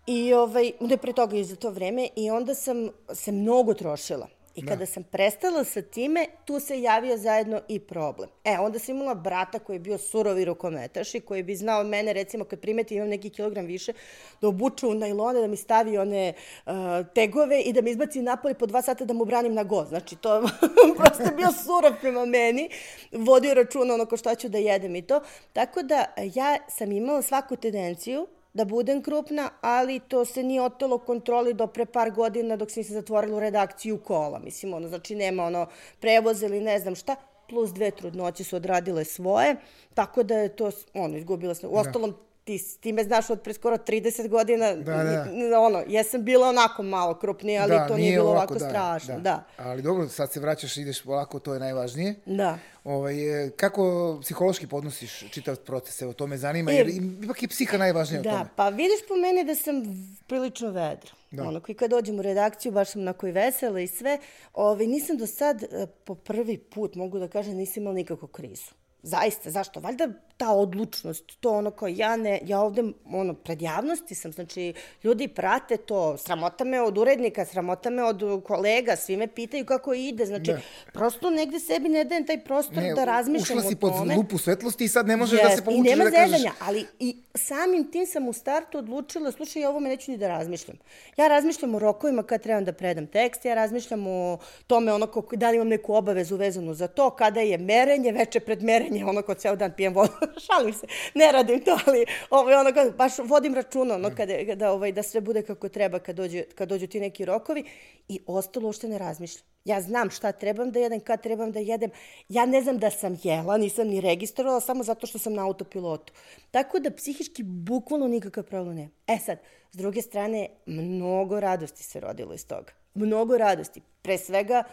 i 0.07 0.35
ovaj, 0.35 0.73
ne 0.81 0.97
pre 0.97 1.13
toga 1.13 1.37
i 1.37 1.45
za 1.45 1.57
to 1.57 1.71
vreme 1.71 2.09
i 2.17 2.31
onda 2.31 2.55
sam 2.55 2.89
se 3.13 3.33
mnogo 3.33 3.75
trošila. 3.75 4.29
I 4.55 4.63
da. 4.63 4.69
kada 4.69 4.87
sam 4.87 5.03
prestala 5.03 5.65
sa 5.65 5.83
time, 5.83 6.27
tu 6.45 6.61
se 6.61 6.83
javio 6.83 7.17
zajedno 7.17 7.61
i 7.69 7.81
problem. 7.81 8.29
E, 8.45 8.59
onda 8.59 8.79
sam 8.79 8.95
imala 8.95 9.15
brata 9.15 9.59
koji 9.59 9.77
je 9.77 9.81
bio 9.81 9.99
surovi 9.99 10.45
rukometaš 10.45 11.15
i 11.15 11.21
koji 11.21 11.43
bi 11.43 11.57
znao 11.57 11.85
mene, 11.85 12.13
recimo, 12.13 12.45
kad 12.45 12.61
primeti 12.61 12.95
imam 12.95 13.09
neki 13.09 13.31
kilogram 13.31 13.67
više, 13.67 13.93
da 14.41 14.49
obuče 14.49 14.87
u 14.87 14.95
najlone, 14.95 15.41
da 15.41 15.47
mi 15.47 15.57
stavi 15.57 15.99
one 15.99 16.33
uh, 16.67 16.73
tegove 17.15 17.61
i 17.61 17.73
da 17.73 17.83
mi 17.83 17.91
izbaci 17.91 18.23
napolje 18.23 18.55
po 18.55 18.67
dva 18.67 18.83
sata 18.83 19.05
da 19.05 19.15
mu 19.15 19.25
branim 19.25 19.55
na 19.55 19.63
go. 19.63 19.85
Znači, 19.85 20.17
to 20.17 20.43
prosto 20.99 21.37
bio 21.37 21.53
surov 21.65 21.93
prema 22.01 22.25
meni. 22.25 22.69
Vodio 23.13 23.55
računa 23.55 23.95
ono 23.95 24.07
ko 24.07 24.17
šta 24.17 24.35
ću 24.35 24.49
da 24.49 24.59
jedem 24.59 24.97
i 24.97 25.03
to. 25.03 25.21
Tako 25.53 25.83
da, 25.83 26.05
ja 26.35 26.59
sam 26.69 26.93
imala 26.93 27.23
svaku 27.23 27.57
tendenciju 27.57 28.27
da 28.55 28.65
budem 28.65 29.03
krupna, 29.03 29.51
ali 29.61 30.01
to 30.01 30.25
se 30.25 30.43
nije 30.43 30.63
otelo 30.63 30.99
kontroli 30.99 31.55
do 31.55 31.67
pre 31.67 31.87
par 31.87 32.11
godina 32.11 32.57
dok 32.57 32.71
sam 32.71 32.85
se 32.85 32.93
zatvorila 32.93 33.37
u 33.37 33.41
redakciju 33.41 33.99
kola. 33.99 34.39
Mislim, 34.39 34.75
ono, 34.75 34.89
znači 34.89 35.15
nema 35.15 35.45
ono 35.45 35.67
prevoz 36.01 36.43
ili 36.43 36.61
ne 36.61 36.79
znam 36.79 36.95
šta, 36.95 37.17
plus 37.49 37.71
dve 37.71 37.91
trudnoće 37.91 38.45
su 38.45 38.57
odradile 38.57 39.05
svoje, 39.05 39.57
tako 39.95 40.23
da 40.23 40.39
je 40.39 40.49
to, 40.49 40.71
ono, 40.95 41.17
izgubila 41.17 41.55
sam. 41.55 41.71
U 41.71 41.75
da. 41.75 42.34
Ti, 42.45 42.65
ti 42.81 42.93
me 42.93 43.05
znaš 43.05 43.31
od 43.31 43.41
pre 43.41 43.53
skoro 43.55 43.77
30 43.79 44.29
godina, 44.29 44.75
Da, 44.75 45.03
da. 45.51 45.61
ono, 45.61 45.83
jesam 45.87 46.23
bila 46.23 46.49
onako 46.49 46.83
malo 46.83 47.15
krupnija, 47.15 47.63
ali 47.63 47.71
da, 47.71 47.89
to 47.89 47.97
nije, 47.97 48.13
bilo 48.13 48.31
ovako, 48.31 48.55
da, 48.55 48.61
strašno, 48.61 49.21
da. 49.21 49.45
Ali 49.57 49.83
dobro, 49.83 50.09
sad 50.09 50.33
se 50.33 50.41
vraćaš, 50.41 50.77
ideš 50.77 51.03
polako, 51.03 51.39
to 51.39 51.55
je 51.55 51.61
najvažnije. 51.61 52.15
Da. 52.27 52.59
Ovaj, 52.85 53.15
e, 53.47 53.51
kako 53.51 53.83
psihološki 54.23 54.67
podnosiš 54.67 55.25
čitav 55.31 55.57
proces? 55.57 56.03
Evo, 56.03 56.13
to 56.13 56.27
me 56.27 56.37
zanima, 56.37 56.73
E, 56.73 56.75
jer 56.75 56.89
im- 56.89 57.21
ipak 57.25 57.43
je 57.43 57.49
psiha 57.49 57.79
najvažnija 57.79 58.21
u 58.21 58.25
Da, 58.25 58.31
tome. 58.31 58.47
pa 58.57 58.69
vidiš 58.69 58.99
po 59.09 59.17
meni 59.17 59.45
da 59.45 59.55
sam 59.55 59.83
prilično 60.27 60.69
vedra. 60.69 61.11
Da. 61.31 61.43
Ono, 61.43 61.61
i 61.69 61.75
kad 61.75 61.91
dođem 61.91 62.19
u 62.19 62.23
redakciju, 62.23 62.73
baš 62.73 62.89
sam 62.89 63.01
onako 63.01 63.27
i 63.27 63.33
vesela 63.33 63.81
i 63.81 63.87
sve. 63.87 64.19
Ove, 64.55 64.87
nisam 64.87 65.17
do 65.17 65.27
sad, 65.27 65.63
e, 65.63 65.69
po 66.05 66.15
prvi 66.15 66.59
put, 66.59 66.95
mogu 66.95 67.19
da 67.19 67.29
kažem, 67.29 67.55
nisam 67.55 67.83
imala 67.83 67.95
nikakvu 67.95 68.29
krizu. 68.29 68.71
Zaista, 69.03 69.51
zašto? 69.51 69.81
Valjda 69.81 70.09
ta 70.37 70.51
odlučnost, 70.51 71.25
to 71.41 71.51
ono 71.51 71.71
kao 71.71 71.89
ja 71.89 72.17
ne, 72.17 72.41
ja 72.45 72.61
ovde 72.61 72.83
ono, 73.07 73.35
pred 73.35 73.63
javnosti 73.63 74.15
sam, 74.15 74.33
znači 74.33 74.75
ljudi 75.05 75.29
prate 75.29 75.77
to, 75.77 76.17
sramota 76.17 76.65
me 76.65 76.81
od 76.83 76.99
urednika, 76.99 77.45
sramota 77.45 77.91
me 77.91 78.03
od 78.03 78.43
kolega, 78.45 78.97
svi 78.97 79.17
me 79.17 79.27
pitaju 79.27 79.65
kako 79.65 79.95
ide, 79.95 80.27
znači 80.27 80.45
Da. 80.53 80.59
prosto 80.93 81.31
negde 81.31 81.61
sebi 81.61 81.89
ne 81.89 82.05
dajem 82.05 82.27
taj 82.27 82.45
prostor 82.45 82.77
Ne, 82.77 82.95
da 82.95 83.05
razmišljam 83.05 83.59
ušla 83.59 83.71
si 83.71 83.75
o 83.75 83.79
pod 83.79 83.93
tome. 83.93 84.17
lupu 84.17 84.39
svetlosti 84.39 84.85
i 84.85 84.89
sad 84.89 85.07
ne 85.07 85.17
možeš 85.17 85.41
da 85.41 85.47
Jest, 85.49 85.57
se 85.59 85.65
povučeš 85.65 85.87
I 85.87 85.91
nema 85.91 86.05
da 86.05 86.11
kažeš... 86.11 86.31
zezanja, 86.31 86.53
ali 86.61 86.87
i 86.99 87.17
samim 87.35 87.91
tim 87.91 88.07
sam 88.07 88.29
u 88.29 88.33
startu 88.33 88.79
odlučila, 88.79 89.33
slušaj, 89.33 89.63
ja 89.63 89.69
o 89.69 89.71
ovome 89.71 89.89
neću 89.89 90.11
ni 90.11 90.17
da 90.19 90.29
razmišljam. 90.29 90.77
Ja 91.17 91.29
razmišljam 91.29 91.75
o 91.75 91.79
rokovima 91.79 92.23
kad 92.23 92.43
trebam 92.43 92.65
da 92.65 92.73
predam 92.73 93.07
tekst, 93.07 93.45
ja 93.45 93.55
razmišljam 93.55 94.07
o 94.07 94.39
tome 94.67 94.93
ono 94.93 95.07
kako, 95.07 95.37
da 95.37 95.51
li 95.51 95.57
imam 95.57 95.69
neku 95.69 95.95
obavezu 95.95 96.37
vezanu 96.37 96.75
za 96.75 96.89
to, 96.89 97.11
kada 97.11 97.41
je 97.41 97.59
merenje, 97.59 98.13
veče 98.13 98.41
pred 98.41 98.63
merenje, 98.63 99.05
ono 99.05 99.23
ko 99.23 99.35
ceo 99.35 99.57
dan 99.57 99.73
pijem 99.77 99.95
vodu, 99.95 100.13
šalim 100.47 100.75
se, 100.75 100.87
ne 101.15 101.33
radim 101.33 101.61
to, 101.65 101.79
ali 101.87 102.07
ovaj, 102.31 102.55
ono, 102.55 102.73
kao, 102.73 102.91
baš 102.91 103.13
vodim 103.19 103.55
računa, 103.55 103.95
ono, 103.95 104.11
kada, 104.17 104.55
da, 104.55 104.73
ovaj, 104.73 104.93
da 104.93 105.03
sve 105.03 105.21
bude 105.21 105.43
kako 105.43 105.69
treba 105.69 105.99
kad, 105.99 106.17
dođe, 106.17 106.43
kad 106.43 106.69
dođu 106.69 106.87
ti 106.87 107.01
neki 107.01 107.25
rokovi 107.25 107.65
i 108.09 108.21
ostalo 108.27 108.67
uopšte 108.67 108.89
ne 108.89 108.99
razmišljam. 108.99 109.45
Ja 109.65 109.81
znam 109.81 110.11
šta 110.11 110.33
trebam 110.33 110.71
da 110.71 110.79
jedem, 110.79 111.01
kad 111.01 111.23
trebam 111.23 111.53
da 111.53 111.59
jedem. 111.59 111.91
Ja 112.29 112.47
ne 112.47 112.63
znam 112.63 112.79
da 112.79 112.91
sam 112.91 113.19
jela, 113.23 113.57
nisam 113.57 113.89
ni 113.89 114.01
registrovala, 114.01 114.61
samo 114.61 114.83
zato 114.83 115.07
što 115.07 115.19
sam 115.19 115.35
na 115.35 115.45
autopilotu. 115.45 116.13
Tako 116.51 116.79
da 116.79 116.91
psihički 116.91 117.43
bukvalno 117.43 118.09
nikakav 118.09 118.45
problem 118.45 118.77
nema. 118.77 118.91
E 119.07 119.19
sad, 119.19 119.39
s 119.73 119.77
druge 119.77 120.03
strane, 120.03 120.49
mnogo 120.67 121.41
radosti 121.41 121.83
se 121.83 122.01
rodilo 122.01 122.35
iz 122.35 122.47
toga. 122.47 122.73
Mnogo 122.95 123.39
radosti. 123.39 123.81
Pre 124.03 124.19
svega, 124.19 124.65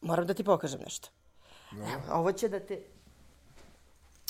moram 0.00 0.26
da 0.26 0.34
ti 0.34 0.44
pokažem 0.44 0.80
nešto. 0.80 1.08
Evo, 1.72 2.20
ovo 2.20 2.32
će 2.32 2.48
da 2.48 2.60
te... 2.60 2.80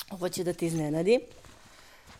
Ovo 0.09 0.29
će 0.29 0.43
da 0.43 0.53
te 0.53 0.65
iznenadi. 0.65 1.19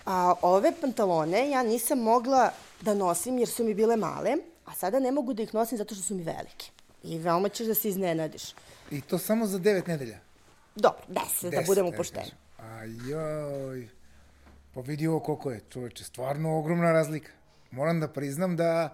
A 0.06 0.34
ove 0.42 0.72
pantalone 0.82 1.50
ja 1.50 1.64
nisam 1.64 2.00
mogla 2.00 2.52
da 2.82 2.94
nosim 2.94 3.38
jer 3.38 3.48
su 3.48 3.64
mi 3.64 3.74
bile 3.74 3.96
male, 3.96 4.36
a 4.66 4.74
sada 4.74 5.00
ne 5.00 5.12
mogu 5.12 5.34
da 5.34 5.44
ih 5.44 5.54
nosim 5.54 5.78
zato 5.78 5.96
što 5.96 6.04
su 6.04 6.16
mi 6.16 6.24
velike. 6.24 6.70
I 7.04 7.18
veoma 7.20 7.50
ćeš 7.50 7.68
da 7.68 7.76
se 7.76 7.90
iznenadiš. 7.90 8.44
I 8.92 9.02
to 9.02 9.18
samo 9.18 9.46
za 9.46 9.60
devet 9.60 9.88
nedelja. 9.88 10.20
Dobro, 10.76 11.02
deset, 11.08 11.42
da 11.42 11.50
Deset, 11.50 11.66
budemo 11.68 11.88
ajde 11.88 11.98
pošteni. 11.98 12.32
Ajoj. 12.58 13.90
Pa 14.74 14.82
vidi 14.82 15.08
ovo 15.08 15.20
koliko 15.20 15.52
je, 15.52 15.62
čoveče, 15.70 16.04
stvarno 16.04 16.60
ogromna 16.60 16.92
razlika. 16.92 17.32
Moram 17.72 18.00
da 18.00 18.08
priznam 18.08 18.56
da 18.56 18.94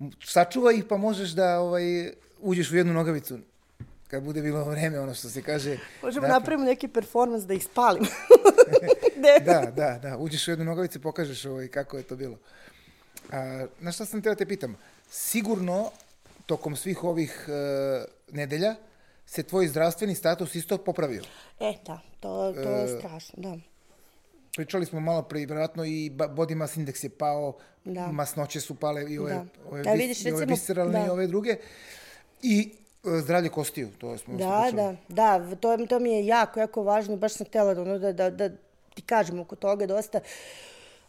m, 0.00 0.10
sačuvaj 0.24 0.74
ih 0.74 0.84
pa 0.88 0.96
možeš 0.96 1.30
da 1.30 1.60
ovaj, 1.60 2.12
uđeš 2.40 2.70
u 2.70 2.76
jednu 2.76 2.92
nogavicu 2.92 3.38
kad 4.10 4.22
bude 4.22 4.42
bilo 4.42 4.64
vreme, 4.64 5.00
ono 5.00 5.14
što 5.14 5.28
se 5.28 5.42
kaže. 5.42 5.78
Možemo 6.02 6.26
da, 6.26 6.32
napravimo 6.32 6.64
neki 6.64 6.88
performans 6.88 7.44
da 7.44 7.54
ih 7.54 7.64
spalim. 7.64 8.04
Da, 9.44 9.72
da, 9.76 9.98
da, 10.02 10.16
uđeš 10.18 10.48
u 10.48 10.50
jednu 10.50 10.64
nogavicu 10.64 10.98
i 10.98 11.02
pokažeš 11.02 11.44
ovaj, 11.44 11.68
kako 11.68 11.96
je 11.96 12.02
to 12.02 12.16
bilo. 12.16 12.38
A, 13.32 13.66
na 13.80 13.92
šta 13.92 14.04
sam 14.04 14.22
teo 14.22 14.34
te 14.34 14.46
pitam? 14.46 14.76
Sigurno, 15.10 15.90
tokom 16.46 16.76
svih 16.76 17.04
ovih 17.04 17.48
e, 17.48 18.04
nedelja, 18.32 18.74
se 19.26 19.42
tvoj 19.42 19.68
zdravstveni 19.68 20.14
status 20.14 20.54
isto 20.54 20.78
popravio. 20.78 21.22
E, 21.60 21.74
da, 21.86 22.00
to, 22.20 22.52
to 22.52 22.70
je 22.70 22.98
strašno, 22.98 23.34
da. 23.36 23.56
Pričali 24.56 24.86
smo 24.86 25.00
malo 25.00 25.22
pre, 25.22 25.38
vjerojatno 25.38 25.84
i 25.84 26.10
body 26.10 26.54
mass 26.54 26.76
index 26.76 27.04
je 27.04 27.10
pao, 27.10 27.56
Da. 27.84 28.06
masnoće 28.12 28.60
su 28.60 28.74
pale 28.74 29.04
i 29.10 29.18
ove, 29.18 29.32
Da. 29.32 29.44
ove, 29.70 29.82
Da, 29.82 29.92
vidiš, 29.92 30.24
i 30.24 30.28
ove 30.28 30.40
recimo, 30.40 30.54
visceralne 30.54 31.02
i 31.02 31.06
da. 31.06 31.12
ove 31.12 31.26
druge. 31.26 31.56
I 32.42 32.72
e, 32.72 32.80
zdravlje 33.04 33.48
kostiju, 33.48 33.88
to 33.98 34.18
smo 34.18 34.36
Da, 34.36 34.70
da, 34.72 34.94
da, 35.08 35.56
to, 35.56 35.76
to 35.86 35.98
mi 35.98 36.12
je 36.12 36.26
jako, 36.26 36.60
jako 36.60 36.82
važno, 36.82 37.16
baš 37.16 37.32
sam 37.32 37.46
htjela 37.46 37.74
da, 37.74 37.82
ono, 37.82 37.98
da, 37.98 38.12
da, 38.12 38.30
da 38.30 38.48
ti 38.94 39.02
kažem 39.02 39.40
oko 39.40 39.56
toga 39.56 39.86
dosta. 39.86 40.20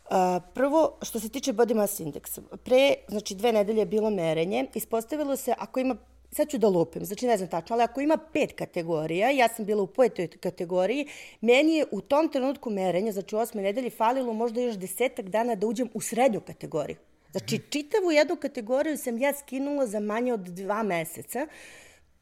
A, 0.10 0.40
prvo, 0.54 0.98
što 1.02 1.20
se 1.20 1.30
tiče 1.30 1.54
body 1.54 1.76
mass 1.76 2.00
indeksa, 2.00 2.42
pre, 2.64 2.94
znači 3.08 3.36
dve 3.36 3.52
nedelje 3.52 3.80
je 3.80 3.86
bilo 3.86 4.10
merenje, 4.10 4.66
ispostavilo 4.74 5.36
se, 5.36 5.54
ako 5.58 5.80
ima 5.80 5.96
sad 6.32 6.50
ću 6.50 6.58
da 6.58 6.68
lupim, 6.68 7.06
znači 7.06 7.28
ne 7.28 7.38
znam 7.38 7.50
tačno, 7.50 7.74
ali 7.74 7.84
ako 7.84 8.02
ima 8.02 8.18
pet 8.34 8.54
kategorija, 8.56 9.30
ja 9.30 9.48
sam 9.48 9.66
bila 9.66 9.84
u 9.84 9.88
petoj 9.88 10.28
kategoriji, 10.28 11.08
meni 11.42 11.76
je 11.76 11.86
u 11.92 12.02
tom 12.02 12.30
trenutku 12.30 12.70
merenja, 12.70 13.12
znači 13.12 13.36
u 13.36 13.40
osme 13.40 13.62
nedelji, 13.62 13.90
falilo 13.90 14.34
možda 14.34 14.62
još 14.62 14.76
desetak 14.76 15.30
dana 15.30 15.56
da 15.56 15.68
uđem 15.68 15.90
u 15.94 16.02
srednju 16.02 16.42
kategoriju. 16.42 16.98
Znači, 17.32 17.60
čitavu 17.70 18.12
jednu 18.12 18.36
kategoriju 18.36 18.98
sam 18.98 19.18
ja 19.18 19.34
skinula 19.34 19.88
za 19.88 20.00
manje 20.00 20.34
od 20.34 20.40
dva 20.40 20.84
meseca, 20.84 21.48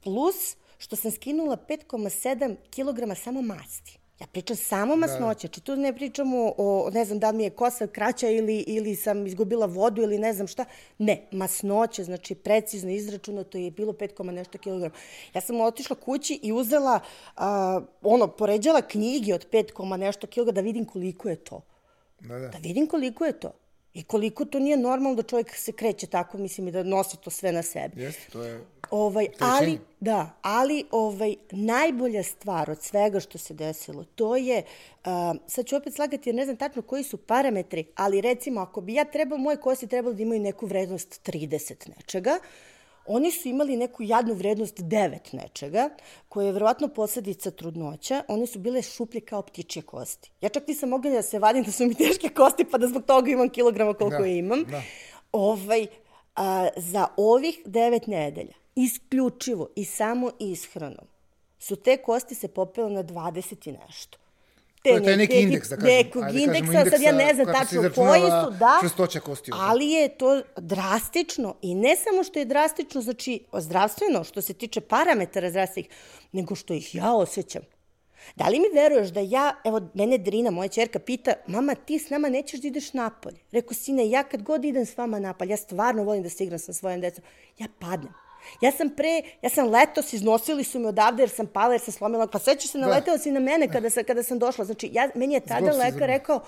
plus 0.04 0.56
što 0.78 0.96
sam 0.96 1.12
skinula 1.12 1.58
5,7 1.70 2.56
kg 2.72 3.18
samo 3.24 3.42
masti. 3.42 4.00
Ja 4.20 4.28
pričam 4.28 4.56
samo 4.56 4.96
masnoće, 4.96 5.48
znači 5.48 5.62
tu 5.62 5.75
ne 5.75 5.94
pričamo 5.94 6.54
o, 6.58 6.89
ne 6.94 7.06
znam 7.06 7.20
da 7.20 7.30
li 7.32 7.38
mi 7.38 7.44
je 7.44 7.50
kosa 7.50 7.88
kraća 7.88 8.30
ili, 8.30 8.58
ili 8.58 8.96
sam 8.96 9.28
izgubila 9.28 9.66
vodu 9.66 10.01
ili 10.01 10.18
ne 10.18 10.34
znam 10.34 10.48
šta. 10.48 10.66
Ne, 10.98 11.28
masnoće, 11.32 12.04
znači 12.04 12.36
precizno 12.36 12.92
izračunato 12.92 13.58
je 13.58 13.72
bilo 13.72 13.94
5, 13.94 14.13
koma 14.13 14.32
nešto 14.32 14.58
kilograma. 14.58 14.96
Ja 15.34 15.42
sam 15.42 15.62
otišla 15.62 15.96
kući 15.96 16.39
i 16.44 16.51
uzela, 16.51 17.00
a, 17.36 17.82
ono, 18.01 18.28
poređala 18.28 18.82
knjige 18.82 19.34
od 19.34 19.50
5, 19.51 19.72
koma 19.72 19.98
nešto 19.98 20.28
kilograma 20.28 20.56
da 20.56 20.62
vidim 20.62 20.86
koliko 20.86 21.30
je 21.30 21.36
to. 21.36 21.62
Da, 22.20 22.39
da. 22.39 22.48
Da 22.48 22.58
vidim 22.58 22.88
koliko 22.88 23.25
je 23.25 23.39
to. 23.39 23.51
I 23.93 24.03
koliko 24.03 24.46
to 24.46 24.60
nije 24.60 24.77
normalno 24.77 25.15
da 25.15 25.24
čovjek 25.24 25.55
se 25.55 25.72
kreće 25.72 26.08
tako, 26.08 26.38
mislim, 26.38 26.67
i 26.67 26.72
da 26.72 26.84
nosi 26.84 27.17
to 27.17 27.29
sve 27.29 27.51
na 27.51 27.63
sebi. 27.63 28.01
Jeste, 28.01 28.31
to 28.31 28.43
je... 28.43 28.62
Ovaj, 28.91 29.25
Opterećenje. 29.25 29.58
ali, 29.60 29.79
da, 30.00 30.29
ali 30.41 30.86
ovaj, 30.91 31.36
najbolja 31.51 32.24
stvar 32.24 32.72
od 32.72 32.81
svega 32.81 33.19
što 33.19 33.38
se 33.38 33.53
desilo, 33.53 34.03
to 34.15 34.36
je, 34.36 34.63
uh, 35.05 35.12
sad 35.48 35.65
ću 35.65 35.75
opet 35.75 35.93
slagati 35.93 36.29
jer 36.29 36.36
ne 36.36 36.46
znam 36.46 36.58
tačno 36.58 36.81
koji 36.81 37.03
su 37.03 37.17
parametri, 37.17 37.86
ali 37.96 38.22
recimo 38.22 38.62
ako 38.62 38.81
bi 38.81 38.93
ja 38.93 39.05
trebao, 39.05 39.38
moje 39.38 39.58
kosti 39.58 39.88
trebalo 39.88 40.13
da 40.13 40.24
imaju 40.24 40.41
neku 40.41 40.65
vrednost 40.65 41.22
30 41.27 41.89
nečega, 41.98 42.39
oni 43.12 43.32
su 43.32 43.48
imali 43.48 43.78
neku 43.78 44.04
jadnu 44.04 44.34
vrednost 44.34 44.78
9 44.80 45.18
nečega, 45.34 45.89
koja 46.30 46.46
je 46.46 46.51
verovatno 46.51 46.88
posledica 46.88 47.51
trudnoća. 47.51 48.24
One 48.28 48.48
su 48.48 48.60
bile 48.60 48.82
šuplje 48.82 49.22
kao 49.22 49.42
ptičje 49.42 49.82
kosti. 49.82 50.32
Ja 50.42 50.50
čak 50.50 50.68
nisam 50.68 50.89
mogla 50.89 51.12
da 51.12 51.22
se 51.22 51.39
vadim 51.39 51.63
da 51.63 51.72
su 51.72 51.86
mi 51.86 51.96
teške 51.96 52.30
kosti, 52.30 52.66
pa 52.66 52.78
da 52.78 52.88
zbog 52.88 53.04
toga 53.06 53.32
imam 53.32 53.50
kilograma 53.50 53.94
koliko 53.94 54.22
Da, 54.22 54.28
imam. 54.28 54.63
da. 54.63 54.82
Ovaj, 55.32 55.88
a, 56.36 56.68
za 56.78 57.08
ovih 57.18 57.62
devet 57.66 58.08
nedelja, 58.08 58.54
isključivo 58.75 59.70
i 59.75 59.86
samo 59.86 60.32
ishranom, 60.39 61.06
su 61.60 61.75
te 61.75 61.98
kosti 61.98 62.36
se 62.36 62.48
popele 62.48 62.89
na 62.89 63.04
20 63.04 63.70
i 63.70 63.72
nešto. 63.72 64.18
To 64.83 64.89
je 64.89 65.03
taj 65.03 65.17
neki 65.17 65.41
indeks, 65.41 65.69
da 65.69 65.75
kažem. 65.75 65.95
Nekog 65.95 66.24
Ajde, 66.24 66.39
kažemo, 66.39 66.55
indeksa, 66.55 66.89
sad 66.89 67.01
ja 67.01 67.12
ne 67.12 67.24
indeksa 67.24 67.43
znam 67.43 67.55
tačno 67.55 67.81
koji 67.95 68.21
su, 68.21 68.51
da, 68.59 68.77
čvrstoća 68.81 69.19
kostiju. 69.19 69.55
ali 69.57 69.89
je 69.89 70.09
to 70.17 70.41
drastično 70.57 71.55
i 71.62 71.75
ne 71.75 71.95
samo 71.95 72.24
što 72.24 72.39
je 72.39 72.45
drastično, 72.45 73.01
znači 73.01 73.43
zdravstveno, 73.53 74.24
što 74.24 74.41
se 74.41 74.53
tiče 74.53 74.81
parametara 74.81 75.50
zdravstvenih, 75.50 75.89
nego 76.31 76.55
što 76.55 76.74
ih 76.74 76.95
ja 76.95 77.13
osjećam. 77.13 77.62
Da 78.36 78.48
li 78.48 78.59
mi 78.59 78.65
veruješ 78.74 79.09
da 79.09 79.19
ja, 79.19 79.55
evo, 79.65 79.81
mene 79.93 80.17
Drina, 80.17 80.51
moja 80.51 80.67
čerka, 80.67 81.00
pita, 81.00 81.33
mama, 81.48 81.75
ti 81.75 82.00
s 82.00 82.09
nama 82.09 82.29
nećeš 82.29 82.62
da 82.62 82.67
ideš 82.67 82.93
napolje? 82.93 83.38
Rekao, 83.51 83.74
sine, 83.74 84.09
ja 84.09 84.24
kad 84.24 84.43
god 84.43 84.65
idem 84.65 84.86
s 84.86 84.98
vama 84.98 85.19
napolje, 85.19 85.50
ja 85.50 85.57
stvarno 85.57 86.03
volim 86.03 86.24
da 86.24 86.29
se 86.29 86.43
igram 86.43 86.59
sa 86.59 86.74
svojim 86.74 87.01
decom, 87.01 87.24
ja 87.57 87.67
padnem. 87.79 88.13
Ja 88.62 88.72
sam 88.72 88.89
pre, 88.89 89.22
ja 89.41 89.50
sam 89.50 89.69
letos, 89.69 90.13
iznosili 90.13 90.63
su 90.63 90.79
me 90.79 90.88
odavde 90.88 91.24
jer 91.24 91.29
sam 91.29 91.48
pala, 91.48 91.74
jer 91.74 91.81
sam 91.81 91.93
slomila, 91.93 92.27
pa 92.27 92.39
sećaš 92.39 92.72
se, 92.72 92.77
naletela 92.77 93.17
si 93.17 93.31
na 93.31 93.39
mene 93.39 93.67
kada 93.72 93.89
sam, 93.89 94.03
kada 94.03 94.24
sam 94.24 94.39
došla. 94.39 94.65
Znači, 94.65 94.89
ja, 94.93 95.10
meni 95.15 95.34
je 95.34 95.39
tada 95.39 95.72
Zbog 95.72 95.79
lekar 95.79 96.08
rekao, 96.08 96.41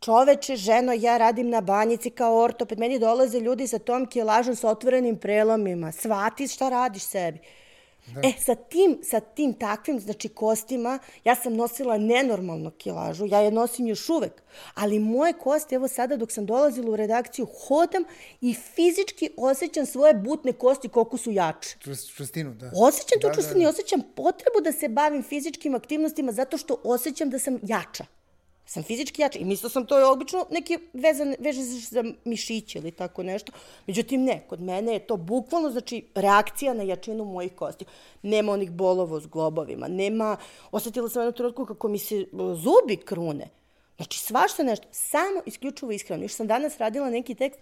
čoveče, 0.00 0.56
ženo, 0.56 0.92
ja 0.92 1.16
radim 1.16 1.50
na 1.50 1.60
banjici 1.60 2.10
kao 2.10 2.42
ortoped, 2.42 2.78
meni 2.78 2.98
dolaze 2.98 3.40
ljudi 3.40 3.66
sa 3.66 3.78
tom 3.78 4.06
kilažom 4.06 4.56
sa 4.56 4.68
otvorenim 4.68 5.16
prelomima, 5.16 5.92
svati 5.92 6.48
šta 6.48 6.68
radiš 6.68 7.02
sebi. 7.02 7.38
Da. 8.14 8.20
E, 8.28 8.32
sa 8.40 8.54
tim, 8.54 8.98
sa 9.02 9.20
tim 9.20 9.54
takvim, 9.54 10.00
znači, 10.00 10.28
kostima, 10.28 10.98
ja 11.24 11.34
sam 11.34 11.54
nosila 11.54 11.98
nenormalnu 11.98 12.70
kilažu, 12.70 13.26
ja 13.26 13.40
je 13.40 13.50
nosim 13.50 13.86
još 13.86 14.08
uvek, 14.08 14.42
ali 14.74 14.98
moje 14.98 15.32
kosti, 15.32 15.74
evo 15.74 15.88
sada 15.88 16.16
dok 16.16 16.32
sam 16.32 16.46
dolazila 16.46 16.90
u 16.90 16.96
redakciju, 16.96 17.46
hodam 17.66 18.04
i 18.40 18.54
fizički 18.54 19.30
osjećam 19.36 19.86
svoje 19.86 20.14
butne 20.14 20.52
kosti 20.52 20.88
koliko 20.88 21.16
su 21.16 21.30
jače. 21.30 21.76
Čvrst, 21.78 22.14
čvrstinu, 22.14 22.54
da. 22.54 22.70
Osjećam 22.76 23.18
Da, 23.22 23.34
čvrstinu 23.34 23.58
da, 23.58 23.60
i 23.60 23.64
da. 23.64 23.70
osjećam 23.70 24.00
potrebu 24.16 24.60
da 24.64 24.72
se 24.72 24.88
bavim 24.88 25.22
fizičkim 25.22 25.74
aktivnostima 25.74 26.32
zato 26.32 26.58
što 26.58 26.80
osjećam 26.84 27.30
da 27.30 27.38
sam 27.38 27.58
jača. 27.62 28.17
Sam 28.68 28.82
fizički 28.82 29.22
jača. 29.22 29.38
I 29.38 29.44
mislila 29.44 29.70
sam 29.70 29.86
to 29.86 29.98
je 29.98 30.04
obično 30.04 30.46
neke 30.50 30.78
vezane, 30.92 31.36
veže 31.38 31.62
za 31.62 32.04
mišiće 32.24 32.78
ili 32.78 32.90
tako 32.90 33.22
nešto. 33.22 33.52
Međutim, 33.86 34.24
ne, 34.24 34.44
kod 34.48 34.60
mene 34.60 34.92
je 34.92 35.06
to 35.06 35.16
bukvalno, 35.16 35.70
znači, 35.70 36.04
reakcija 36.14 36.74
na 36.74 36.82
jačinu 36.82 37.24
mojih 37.24 37.52
kosti. 37.54 37.84
Nema 38.22 38.52
onih 38.52 38.70
bolova 38.70 39.20
s 39.20 39.26
globovima, 39.26 39.88
nema, 39.88 40.36
osetila 40.70 41.08
sam 41.08 41.22
jednu 41.22 41.32
trenutku 41.32 41.66
kako 41.66 41.88
mi 41.88 41.98
se 41.98 42.26
zubi 42.56 42.96
krune. 42.96 43.48
Znači, 43.96 44.18
svašta 44.18 44.62
nešto, 44.62 44.86
samo 44.90 45.42
isključivo 45.46 45.92
ishranu. 45.92 46.22
Još 46.22 46.32
sam 46.32 46.46
danas 46.46 46.78
radila 46.78 47.10
neki 47.10 47.34
tekst 47.34 47.60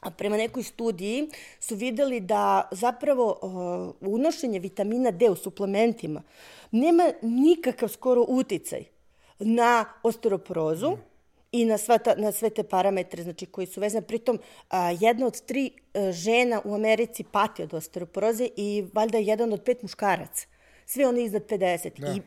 a 0.00 0.10
prema 0.10 0.36
nekoj 0.36 0.62
studiji 0.62 1.28
su 1.60 1.74
videli 1.74 2.20
da 2.20 2.68
zapravo 2.70 3.38
uh, 3.42 4.12
unošenje 4.12 4.58
vitamina 4.58 5.10
D 5.10 5.30
u 5.30 5.36
suplementima 5.36 6.22
nema 6.70 7.12
nikakav 7.22 7.88
skoro 7.88 8.24
uticaj 8.28 8.95
na 9.38 9.84
osteoporozu 10.02 10.90
mm. 10.90 11.02
i 11.52 11.64
na, 11.64 11.78
sva 11.78 11.98
ta, 11.98 12.14
na 12.14 12.32
sve 12.32 12.50
te 12.50 12.62
parametre 12.62 13.22
znači, 13.22 13.46
koji 13.46 13.66
su 13.66 13.80
vezani. 13.80 14.06
Pritom, 14.06 14.38
a, 14.70 14.90
jedna 15.00 15.26
od 15.26 15.40
tri 15.40 15.70
a, 15.94 16.12
žena 16.12 16.60
u 16.64 16.74
Americi 16.74 17.24
pati 17.24 17.62
od 17.62 17.74
osteoporoze 17.74 18.48
i 18.56 18.84
valjda 18.94 19.18
jedan 19.18 19.52
od 19.52 19.62
pet 19.62 19.82
muškaraca. 19.82 20.46
Sve 20.86 21.06
oni 21.06 21.24
iznad 21.24 21.46
50. 21.46 22.00
Da. 22.00 22.12
I 22.12 22.20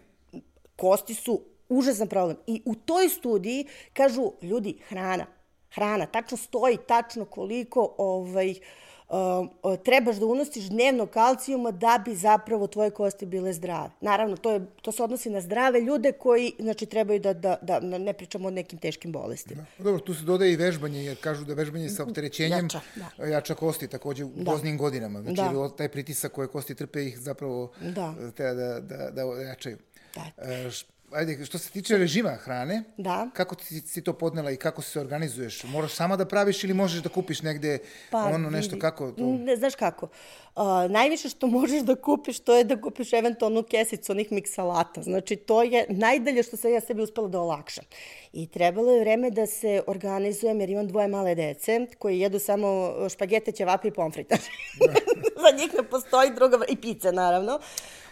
kosti 0.76 1.14
su 1.14 1.42
užasan 1.70 2.08
problem. 2.08 2.38
I 2.48 2.62
u 2.66 2.76
toj 2.76 3.10
studiji 3.10 3.66
kažu, 3.94 4.32
ljudi, 4.42 4.78
hrana, 4.88 5.26
hrana, 5.72 6.06
tačno 6.06 6.38
stoji 6.38 6.78
tačno 6.88 7.26
koliko 7.26 7.96
ovaj, 7.98 8.52
uh, 8.52 8.58
trebaš 9.84 10.16
da 10.16 10.26
unosiš 10.26 10.64
dnevno 10.64 11.06
kalcijuma 11.06 11.72
da 11.72 12.02
bi 12.06 12.16
zapravo 12.16 12.68
tvoje 12.68 12.92
kosti 12.92 13.26
bile 13.26 13.54
zdrave. 13.54 13.90
Naravno, 14.02 14.38
to, 14.38 14.52
je, 14.52 14.66
to 14.82 14.92
se 14.92 15.04
odnosi 15.04 15.30
na 15.30 15.42
zdrave 15.42 15.82
ljude 15.82 16.12
koji 16.12 16.54
znači, 16.60 16.86
trebaju 16.86 17.20
da, 17.20 17.34
da, 17.34 17.58
da 17.62 17.80
ne 17.80 18.14
pričamo 18.14 18.48
o 18.48 18.52
nekim 18.52 18.80
teškim 18.80 19.12
bolestima. 19.12 19.66
Da. 19.78 19.84
Dobro, 19.84 20.00
tu 20.00 20.14
se 20.14 20.24
dodaje 20.24 20.54
i 20.54 20.56
vežbanje, 20.56 21.04
jer 21.04 21.18
kažu 21.22 21.46
da 21.46 21.54
vežbanje 21.54 21.90
sa 21.90 22.04
opterećenjem 22.04 22.66
jača, 22.66 22.82
da. 23.18 23.26
jača 23.26 23.56
kosti 23.56 23.88
takođe 23.88 24.26
u 24.26 24.32
da. 24.36 24.52
poznim 24.52 24.78
godinama. 24.78 25.22
Znači, 25.22 25.36
da. 25.36 25.70
taj 25.70 25.90
pritisak 25.90 26.32
koje 26.32 26.48
kosti 26.48 26.76
trpe 26.76 27.06
ih 27.06 27.20
zapravo 27.20 27.72
da. 27.82 28.14
treba 28.36 28.54
da, 28.54 28.80
da, 28.80 29.12
da 29.12 29.22
jačaju. 29.22 29.78
Da. 30.16 30.44
E, 30.52 30.70
ajde, 31.12 31.46
što 31.46 31.58
se 31.58 31.70
tiče 31.70 31.98
režima 31.98 32.30
hrane, 32.30 32.84
da. 32.98 33.30
kako 33.34 33.56
ti 33.56 33.82
si 33.82 34.04
to 34.04 34.14
podnela 34.14 34.52
i 34.52 34.58
kako 34.58 34.82
se 34.82 35.00
organizuješ? 35.00 35.64
Moraš 35.64 35.94
sama 35.94 36.16
da 36.16 36.26
praviš 36.26 36.64
ili 36.64 36.74
možeš 36.74 37.02
da 37.02 37.10
kupiš 37.10 37.42
negde 37.42 37.78
pa, 38.10 38.18
ono 38.18 38.50
nešto, 38.50 38.76
vidi, 38.76 38.82
kako 38.82 39.12
to? 39.12 39.24
Ne, 39.24 39.56
znaš 39.56 39.76
kako, 39.76 40.06
uh, 40.56 40.64
najviše 40.90 41.30
što 41.30 41.48
možeš 41.48 41.82
da 41.82 41.96
kupiš, 41.96 42.40
to 42.40 42.56
je 42.56 42.64
da 42.64 42.82
kupiš 42.82 43.14
eventualnu 43.14 43.64
kesicu 43.64 44.12
onih 44.12 44.32
miksalata. 44.32 45.02
Znači, 45.02 45.36
to 45.36 45.64
je 45.64 45.86
najdalje 45.90 46.44
što 46.44 46.58
sam 46.58 46.72
ja 46.72 46.82
sebi 46.82 47.02
uspela 47.02 47.28
da 47.28 47.40
olakšam. 47.40 47.86
I 48.34 48.48
trebalo 48.48 48.92
je 48.92 49.00
vreme 49.00 49.32
da 49.32 49.46
se 49.46 49.84
organizujem, 49.88 50.60
jer 50.60 50.70
imam 50.70 50.88
dvoje 50.88 51.08
male 51.08 51.36
dece 51.36 51.86
koji 52.00 52.20
jedu 52.20 52.40
samo 52.40 52.94
špagete, 53.10 53.52
ćevape 53.52 53.88
i 53.88 53.92
pomfrita. 53.92 54.36
Da. 54.80 54.94
Za 55.42 55.58
njih 55.58 55.74
ne 55.74 55.84
postoji 55.84 56.32
druga, 56.36 56.58
i 56.70 56.76
pice, 56.76 57.12
naravno. 57.12 57.60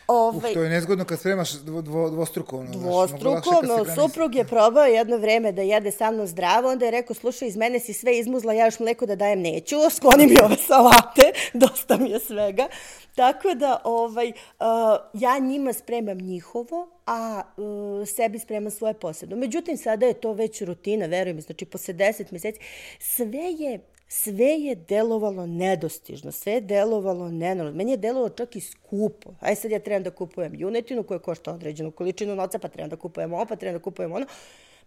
Ovaj, 0.07 0.51
uh, 0.51 0.53
to 0.53 0.63
je 0.63 0.69
nezgodno 0.69 1.05
kad 1.05 1.19
spremaš 1.19 1.51
dvo, 1.51 1.81
dvo, 1.81 2.09
dvostruko. 2.09 2.57
Ono, 2.57 2.71
dvostruko, 2.71 3.61
no, 3.63 3.85
suprug 3.95 4.35
je 4.35 4.45
probao 4.45 4.85
jedno 4.85 5.17
vreme 5.17 5.51
da 5.51 5.61
jede 5.61 5.91
sa 5.91 6.11
mnom 6.11 6.27
zdravo, 6.27 6.69
onda 6.69 6.85
je 6.85 6.91
rekao, 6.91 7.13
slušaj, 7.13 7.47
iz 7.47 7.57
mene 7.57 7.79
si 7.79 7.93
sve 7.93 8.19
izmuzla, 8.19 8.53
ja 8.53 8.65
još 8.65 8.79
mleko 8.79 9.05
da 9.05 9.15
dajem 9.15 9.41
neću, 9.41 9.75
skloni 9.95 10.27
mi 10.27 10.35
ove 10.43 10.55
salate, 10.55 11.31
dosta 11.63 11.97
mi 11.97 12.09
je 12.09 12.19
svega. 12.19 12.67
Tako 13.15 13.53
da, 13.53 13.81
ovaj, 13.83 14.27
uh, 14.27 14.65
ja 15.13 15.39
njima 15.39 15.73
spremam 15.73 16.17
njihovo, 16.17 16.89
a 17.05 17.41
uh, 17.57 18.07
sebi 18.07 18.39
spremam 18.39 18.71
svoje 18.71 18.93
posebno. 18.93 19.35
Međutim, 19.35 19.77
sada 19.77 20.05
je 20.05 20.13
to 20.13 20.33
već 20.33 20.61
rutina, 20.61 21.05
verujem, 21.05 21.41
znači 21.41 21.65
posle 21.65 21.93
10 21.93 22.31
meseci, 22.31 22.59
sve 22.99 23.53
je 23.57 23.79
sve 24.07 24.45
je 24.45 24.75
delovalo 24.75 25.45
nedostižno, 25.45 26.31
sve 26.31 26.53
je 26.53 26.61
delovalo 26.61 27.29
nenormalno. 27.29 27.77
Meni 27.77 27.91
je 27.91 27.97
delovalo 27.97 28.29
čak 28.29 28.55
i 28.55 28.61
skupo. 28.61 29.33
Aj 29.39 29.55
sad 29.55 29.71
ja 29.71 29.79
trebam 29.79 30.03
da 30.03 30.11
kupujem 30.11 30.55
junetinu 30.55 31.03
koja 31.03 31.19
košta 31.19 31.53
određenu 31.53 31.91
količinu 31.91 32.35
novca, 32.35 32.59
pa 32.59 32.67
trebam 32.67 32.89
da 32.89 32.95
kupujem 32.95 33.33
ovo, 33.33 33.45
pa 33.45 33.55
trebam 33.55 33.79
da 33.79 33.83
kupujem 33.83 34.11
ono. 34.11 34.25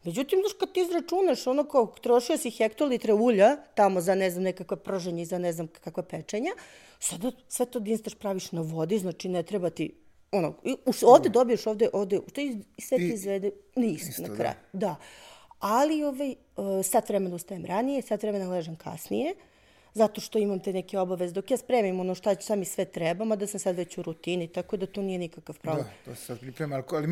Međutim, 0.05 0.39
znaš, 0.41 0.53
kad 0.53 0.73
ti 0.73 0.81
izračunaš 0.81 1.47
ono 1.47 1.65
kao 1.65 1.87
trošio 1.87 2.37
si 2.37 2.51
hektolitre 2.51 3.15
ulja 3.15 3.57
tamo 3.75 4.01
za, 4.01 4.15
ne 4.15 4.31
znam, 4.31 4.45
nekakve 4.45 4.77
prženje 4.77 5.23
i 5.23 5.27
za 5.27 5.39
ne 5.39 5.53
znam 5.53 5.67
kakve 5.67 6.03
pečenja, 6.09 6.51
sada 6.99 7.33
sve 7.49 7.67
to 7.67 7.81
dinstaš 7.81 8.15
praviš 8.15 8.53
na 8.53 8.61
vodi, 8.61 8.99
znači 8.99 9.29
ne 9.29 9.43
treba 9.43 9.71
ti 9.71 9.93
ono, 10.33 10.55
ovde 11.03 11.29
dobiješ, 11.29 11.67
ovde, 11.67 11.89
ovde, 11.93 12.21
to 12.33 12.41
i 12.41 12.57
sve 12.79 12.99
ti 12.99 13.11
izvede, 13.15 13.51
nisi 13.77 14.23
na 14.23 14.37
kraju. 14.37 14.55
Da. 14.73 14.79
da 14.79 14.97
ali 15.61 16.05
ovaj, 16.05 16.35
uh, 16.57 16.85
sat 16.85 17.09
vremena 17.09 17.37
ustajem 17.37 17.65
ranije, 17.65 18.03
sat 18.03 18.23
vremena 18.23 18.51
ležem 18.51 18.77
kasnije, 18.77 19.35
zato 19.95 20.21
što 20.21 20.39
imam 20.39 20.61
te 20.61 20.73
neke 20.73 20.99
obaveze. 20.99 21.35
Dok 21.35 21.51
ja 21.51 21.57
spremim 21.57 22.01
ono 22.01 22.15
šta 22.15 22.35
ću 22.35 22.57
mi 22.57 22.65
sve 22.65 22.85
treba, 22.85 23.25
mada 23.25 23.47
sam 23.47 23.61
sad 23.61 23.77
već 23.77 23.99
u 23.99 24.03
rutini, 24.03 24.49
tako 24.49 24.77
da 24.77 24.87
to 24.87 25.03
nije 25.03 25.19
nikakav 25.19 25.59
problem. 25.59 25.85
Da, 25.85 26.11
to 26.11 26.15
se 26.15 26.25
sad 26.25 26.41
priprema, 26.41 26.77
ali, 26.77 26.85
ali 26.93 27.07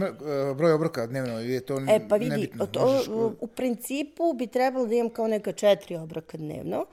uh, 0.51 0.57
broj 0.57 0.73
obroka 0.73 1.07
dnevno 1.07 1.41
je 1.41 1.61
to 1.61 1.81
e, 1.89 2.09
pa 2.09 2.17
vidi, 2.17 2.31
nebitno. 2.31 2.67
To, 2.67 2.87
Možeš... 2.87 3.09
u 3.41 3.47
principu 3.47 4.33
bi 4.33 4.47
trebalo 4.47 4.87
da 4.87 4.95
imam 4.95 5.11
kao 5.11 5.29
neka 5.29 5.53
četiri 5.53 5.97
obroka 5.97 6.39
dnevno. 6.39 6.87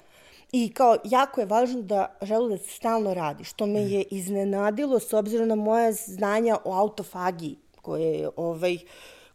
I 0.51 0.69
kao, 0.73 0.97
jako 1.03 1.41
je 1.41 1.47
važno 1.47 1.81
da 1.81 2.17
želudac 2.21 2.61
stalno 2.67 3.13
radi, 3.13 3.43
što 3.43 3.65
me 3.65 3.81
mm. 3.81 3.87
je 3.87 4.03
iznenadilo 4.11 4.99
s 4.99 5.13
obzirom 5.13 5.47
na 5.47 5.55
moje 5.55 5.93
znanja 5.93 6.57
o 6.63 6.73
autofagiji, 6.73 7.57
koje 7.81 8.19
je 8.19 8.29
ovaj, 8.35 8.75
uh, 8.75 8.81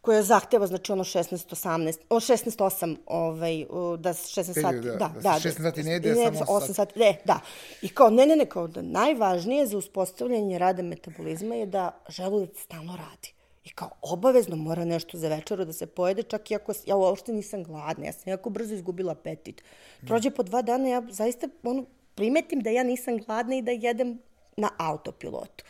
koja 0.01 0.23
zahteva, 0.23 0.67
znači 0.67 0.93
ono 0.93 1.05
16, 1.05 1.55
18, 1.55 1.99
o 2.11 2.21
16, 2.21 2.59
8, 2.59 2.97
ovaj, 3.07 3.67
da 3.99 4.11
16 4.11 4.61
sati, 4.63 4.81
da, 4.81 4.93
da, 4.93 5.21
da, 5.23 5.31
16 5.31 5.63
sati 5.63 5.83
ne 5.83 5.97
ide, 5.97 6.15
samo 6.15 6.39
8 6.39 6.73
sati. 6.75 6.99
Ne, 6.99 7.17
da. 7.25 7.41
I 7.83 7.89
kao, 7.89 8.11
ne, 8.11 8.27
ne, 8.27 8.37
ne, 8.37 8.47
kao 8.47 8.67
da 8.67 8.83
najvažnije 8.83 9.67
za 9.67 9.79
uspostavljanje 9.79 10.59
rada 10.59 10.83
metabolizma 10.83 11.55
je 11.55 11.67
da 11.67 12.01
želudac 12.09 12.59
stalno 12.59 12.97
radi. 12.97 13.33
I 13.65 13.71
kao, 13.71 13.91
obavezno 14.03 14.57
mora 14.57 14.85
nešto 14.85 15.19
za 15.19 15.29
večeru 15.29 15.65
da 15.65 15.73
se 15.73 15.87
pojede, 15.87 16.23
čak 16.23 16.51
i 16.51 16.55
ako 16.55 16.73
ja 16.87 16.97
uopšte 16.97 17.33
nisam 17.33 17.65
gladna, 17.65 18.07
ja 18.07 18.13
sam 18.13 18.31
jako 18.31 18.51
brzo 18.51 18.75
izgubila 18.75 19.13
apetit. 19.13 19.63
Prođe 20.07 20.31
po 20.31 20.43
dva 20.43 20.63
dana, 20.63 20.89
ja 20.89 21.03
zaista 21.11 21.49
ono, 21.63 21.85
primetim 22.15 22.61
da 22.61 22.71
ja 22.71 22.83
nisam 22.83 23.19
gladna 23.19 23.57
i 23.57 23.63
da 23.63 23.71
jedem 23.71 24.19
na 24.57 24.71
autopilotu. 24.79 25.65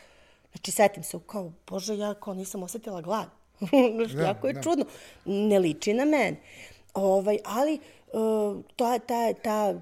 Znači, 0.51 0.71
setim 0.71 1.03
se, 1.03 1.17
kao, 1.27 1.51
bože, 1.67 1.97
ja 1.97 2.13
kao 2.13 2.33
nisam 2.33 2.63
osetila 2.63 3.01
glad 3.01 3.40
da, 4.15 4.23
jako 4.23 4.47
je 4.47 4.53
da. 4.53 4.61
čudno. 4.61 4.85
Ne 5.25 5.59
liči 5.59 5.93
na 5.93 6.05
mene. 6.05 6.37
Ovaj, 6.93 7.37
ali 7.45 7.79
uh, 8.13 8.63
ta, 8.75 8.99
ta, 8.99 9.33
ta, 9.33 9.73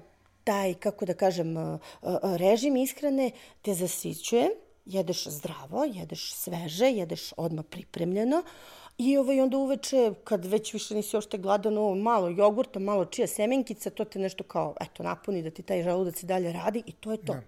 taj, 0.44 0.74
kako 0.74 1.04
da 1.04 1.14
kažem, 1.14 1.56
uh, 1.56 1.80
uh, 2.02 2.36
režim 2.36 2.76
ishrane 2.76 3.30
te 3.62 3.74
zasićuje, 3.74 4.50
jedeš 4.84 5.26
zdravo, 5.26 5.84
jedeš 5.84 6.32
sveže, 6.34 6.86
jedeš 6.86 7.32
odmah 7.36 7.64
pripremljeno, 7.64 8.42
I 9.02 9.16
ovaj, 9.16 9.40
onda 9.40 9.56
uveče, 9.56 10.12
kad 10.24 10.44
već 10.44 10.72
više 10.74 10.94
nisi 10.94 11.16
ošte 11.16 11.38
gladan, 11.38 11.78
ovo 11.78 11.94
malo 11.94 12.28
jogurta, 12.28 12.78
malo 12.78 13.04
čija 13.04 13.26
semenkica, 13.26 13.90
to 13.90 14.04
te 14.04 14.18
nešto 14.18 14.44
kao, 14.44 14.74
eto, 14.80 15.02
napuni 15.02 15.42
da 15.42 15.50
ti 15.50 15.62
taj 15.62 15.82
želudac 15.82 16.22
i 16.22 16.26
dalje 16.26 16.52
radi 16.52 16.82
i 16.86 16.92
to 16.92 17.12
je 17.12 17.16
to. 17.16 17.32
Da. 17.32 17.40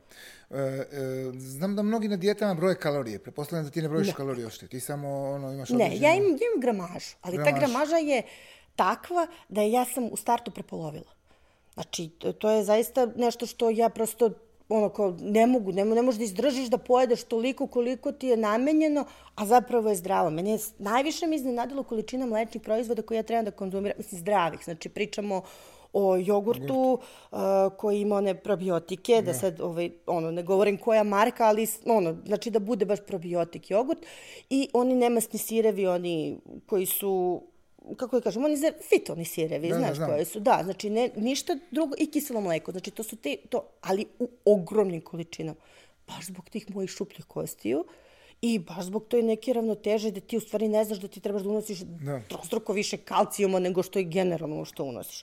E, 0.51 0.61
e, 0.61 0.87
znam 1.35 1.77
da 1.77 1.83
mnogi 1.83 2.09
na 2.09 2.17
dijetama 2.17 2.55
broje 2.55 2.75
kalorije. 2.75 3.19
Prepostavljam 3.19 3.65
da 3.65 3.71
ti 3.71 3.83
ne 3.83 3.88
brojiš 3.88 4.07
ne. 4.07 4.15
kalorije 4.15 4.47
ošte. 4.47 4.67
Ti 4.67 4.81
samo 4.81 5.09
ono, 5.31 5.53
imaš 5.53 5.71
određenu... 5.71 6.01
Ne, 6.01 6.09
ja 6.09 6.15
imam, 6.15 6.31
imam 6.31 6.61
gramažu, 6.61 7.17
ali 7.23 7.37
gramaž. 7.37 7.53
ta 7.53 7.59
gramaža 7.59 7.97
je 7.97 8.23
takva 8.77 9.27
da 9.49 9.62
ja 9.62 9.85
sam 9.85 10.05
u 10.05 10.17
startu 10.17 10.51
prepolovila. 10.51 11.12
Znači, 11.75 12.09
to 12.38 12.51
je 12.51 12.65
zaista 12.65 13.07
nešto 13.17 13.47
što 13.47 13.71
ja 13.71 13.88
prosto 13.88 14.31
ono 14.73 14.89
kao, 14.89 15.17
ne 15.21 15.47
mogu, 15.47 15.73
ne, 15.73 15.85
ne 15.85 16.03
možeš 16.03 16.19
da 16.19 16.25
izdržiš 16.25 16.69
da 16.69 16.79
pojedeš 16.79 17.25
toliko 17.25 17.67
koliko 17.67 18.13
ti 18.13 18.27
je 18.27 18.37
namenjeno, 18.37 19.05
a 19.35 19.47
zapravo 19.47 19.89
je 19.89 19.97
zdravo. 19.97 20.31
Mene 20.31 20.51
je 20.51 20.59
najviše 20.79 21.27
mi 21.27 21.37
iznenadilo 21.37 21.83
količina 21.83 22.27
mlečnih 22.27 22.63
proizvoda 22.63 23.03
koje 23.03 23.17
ja 23.17 23.23
trebam 23.23 23.45
da 23.45 23.51
konzumiram, 23.51 23.99
mislim 23.99 24.21
zdravih, 24.21 24.61
znači 24.65 24.89
pričamo 24.89 25.43
o 25.93 26.17
jogurtu 26.17 26.99
uh, 27.33 27.39
koji 27.79 28.01
ima 28.01 28.17
one 28.17 28.35
probiotike, 28.35 29.15
da, 29.15 29.23
da. 29.23 29.35
sad 29.35 29.61
ovaj, 29.61 29.91
ono, 30.07 30.31
ne 30.31 30.43
govorim 30.43 30.79
koja 30.79 31.03
marka, 31.03 31.45
ali 31.45 31.67
ono, 31.87 32.17
znači 32.27 32.51
da 32.51 32.59
bude 32.59 32.85
baš 32.85 32.99
probiotik 33.07 33.71
jogurt. 33.71 33.99
I 34.51 34.69
oni 34.73 34.95
nemasni 34.95 35.39
sirevi, 35.39 35.87
oni 35.87 36.39
koji 36.67 36.87
su 36.87 37.43
kako 37.97 38.16
da 38.16 38.23
kažem, 38.23 38.45
oni 38.45 38.57
za 38.57 38.73
fitoni 38.88 39.25
sirevi, 39.25 39.68
da, 39.68 39.75
da 39.75 39.81
znaš 39.81 39.99
da, 39.99 40.07
koje 40.07 40.25
su. 40.25 40.40
Da, 40.40 40.61
znači 40.64 40.90
ne, 40.90 41.11
ništa 41.16 41.57
drugo 41.71 41.95
i 41.99 42.11
kiselo 42.11 42.40
mleko. 42.40 42.73
Znači 42.73 42.90
to 42.90 43.03
su 43.03 43.16
te, 43.16 43.37
to, 43.49 43.64
ali 43.81 44.07
u 44.18 44.29
ogromnim 44.45 45.01
količinama. 45.01 45.61
Baš 46.09 46.27
zbog 46.27 46.51
tih 46.51 46.75
mojih 46.75 46.90
šupljih 46.90 47.25
kostiju 47.25 47.85
i 48.42 48.59
baš 48.59 48.85
zbog 48.85 49.05
toj 49.09 49.23
neke 49.23 49.53
ravnoteže 49.53 50.11
da 50.11 50.21
ti 50.21 50.37
u 50.37 50.40
stvari 50.40 50.68
ne 50.68 50.85
znaš 50.85 50.99
da 50.99 51.09
ti 51.09 51.21
trebaš 51.21 51.42
da 51.42 51.49
unosiš 51.49 51.79
da. 51.79 52.21
trostruko 52.29 52.73
više 52.73 52.97
kalcijuma 52.97 53.59
nego 53.59 53.83
što 53.83 53.99
je 53.99 54.05
generalno 54.05 54.64
što 54.64 54.85
unosiš. 54.85 55.23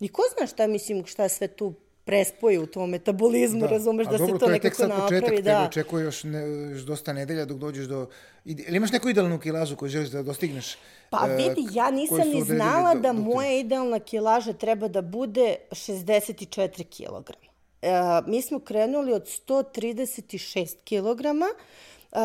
Niko 0.00 0.22
zna 0.36 0.46
šta, 0.46 0.66
mislim, 0.66 1.06
šta 1.06 1.28
sve 1.28 1.48
tu 1.48 1.74
prespoji 2.08 2.58
u 2.58 2.66
tom 2.66 2.90
metabolizmu, 2.90 3.60
da. 3.60 3.66
razumeš, 3.66 4.06
da 4.06 4.18
se 4.18 4.38
to 4.40 4.46
nekako 4.46 4.86
napravi. 4.86 5.20
Početak, 5.20 5.44
da. 5.44 5.66
očekuje 5.68 6.04
još, 6.04 6.24
ne, 6.24 6.40
još 6.70 6.80
dosta 6.80 7.12
nedelja 7.12 7.44
dok 7.44 7.58
dođeš 7.58 7.86
do... 7.86 8.06
Ili 8.44 8.76
imaš 8.76 8.92
neku 8.92 9.08
idealnu 9.08 9.38
kilažu 9.38 9.76
koju 9.76 9.88
želiš 9.88 10.08
da 10.08 10.22
dostigneš? 10.22 10.76
Pa 11.10 11.16
uh, 11.16 11.36
vidi, 11.36 11.68
ja 11.72 11.90
nisam 11.90 12.28
ni 12.34 12.42
znala 12.42 12.94
do, 12.94 13.00
da 13.00 13.12
do, 13.12 13.20
moja 13.20 13.58
idealna 13.58 14.00
kilaža 14.00 14.52
treba 14.52 14.88
da 14.88 15.02
bude 15.02 15.56
64 15.70 16.84
kg. 16.96 17.30
Uh, 17.30 18.28
mi 18.28 18.42
smo 18.42 18.58
krenuli 18.58 19.12
od 19.12 19.28
136 19.48 20.76
kg, 20.84 21.20
uh, 21.20 21.46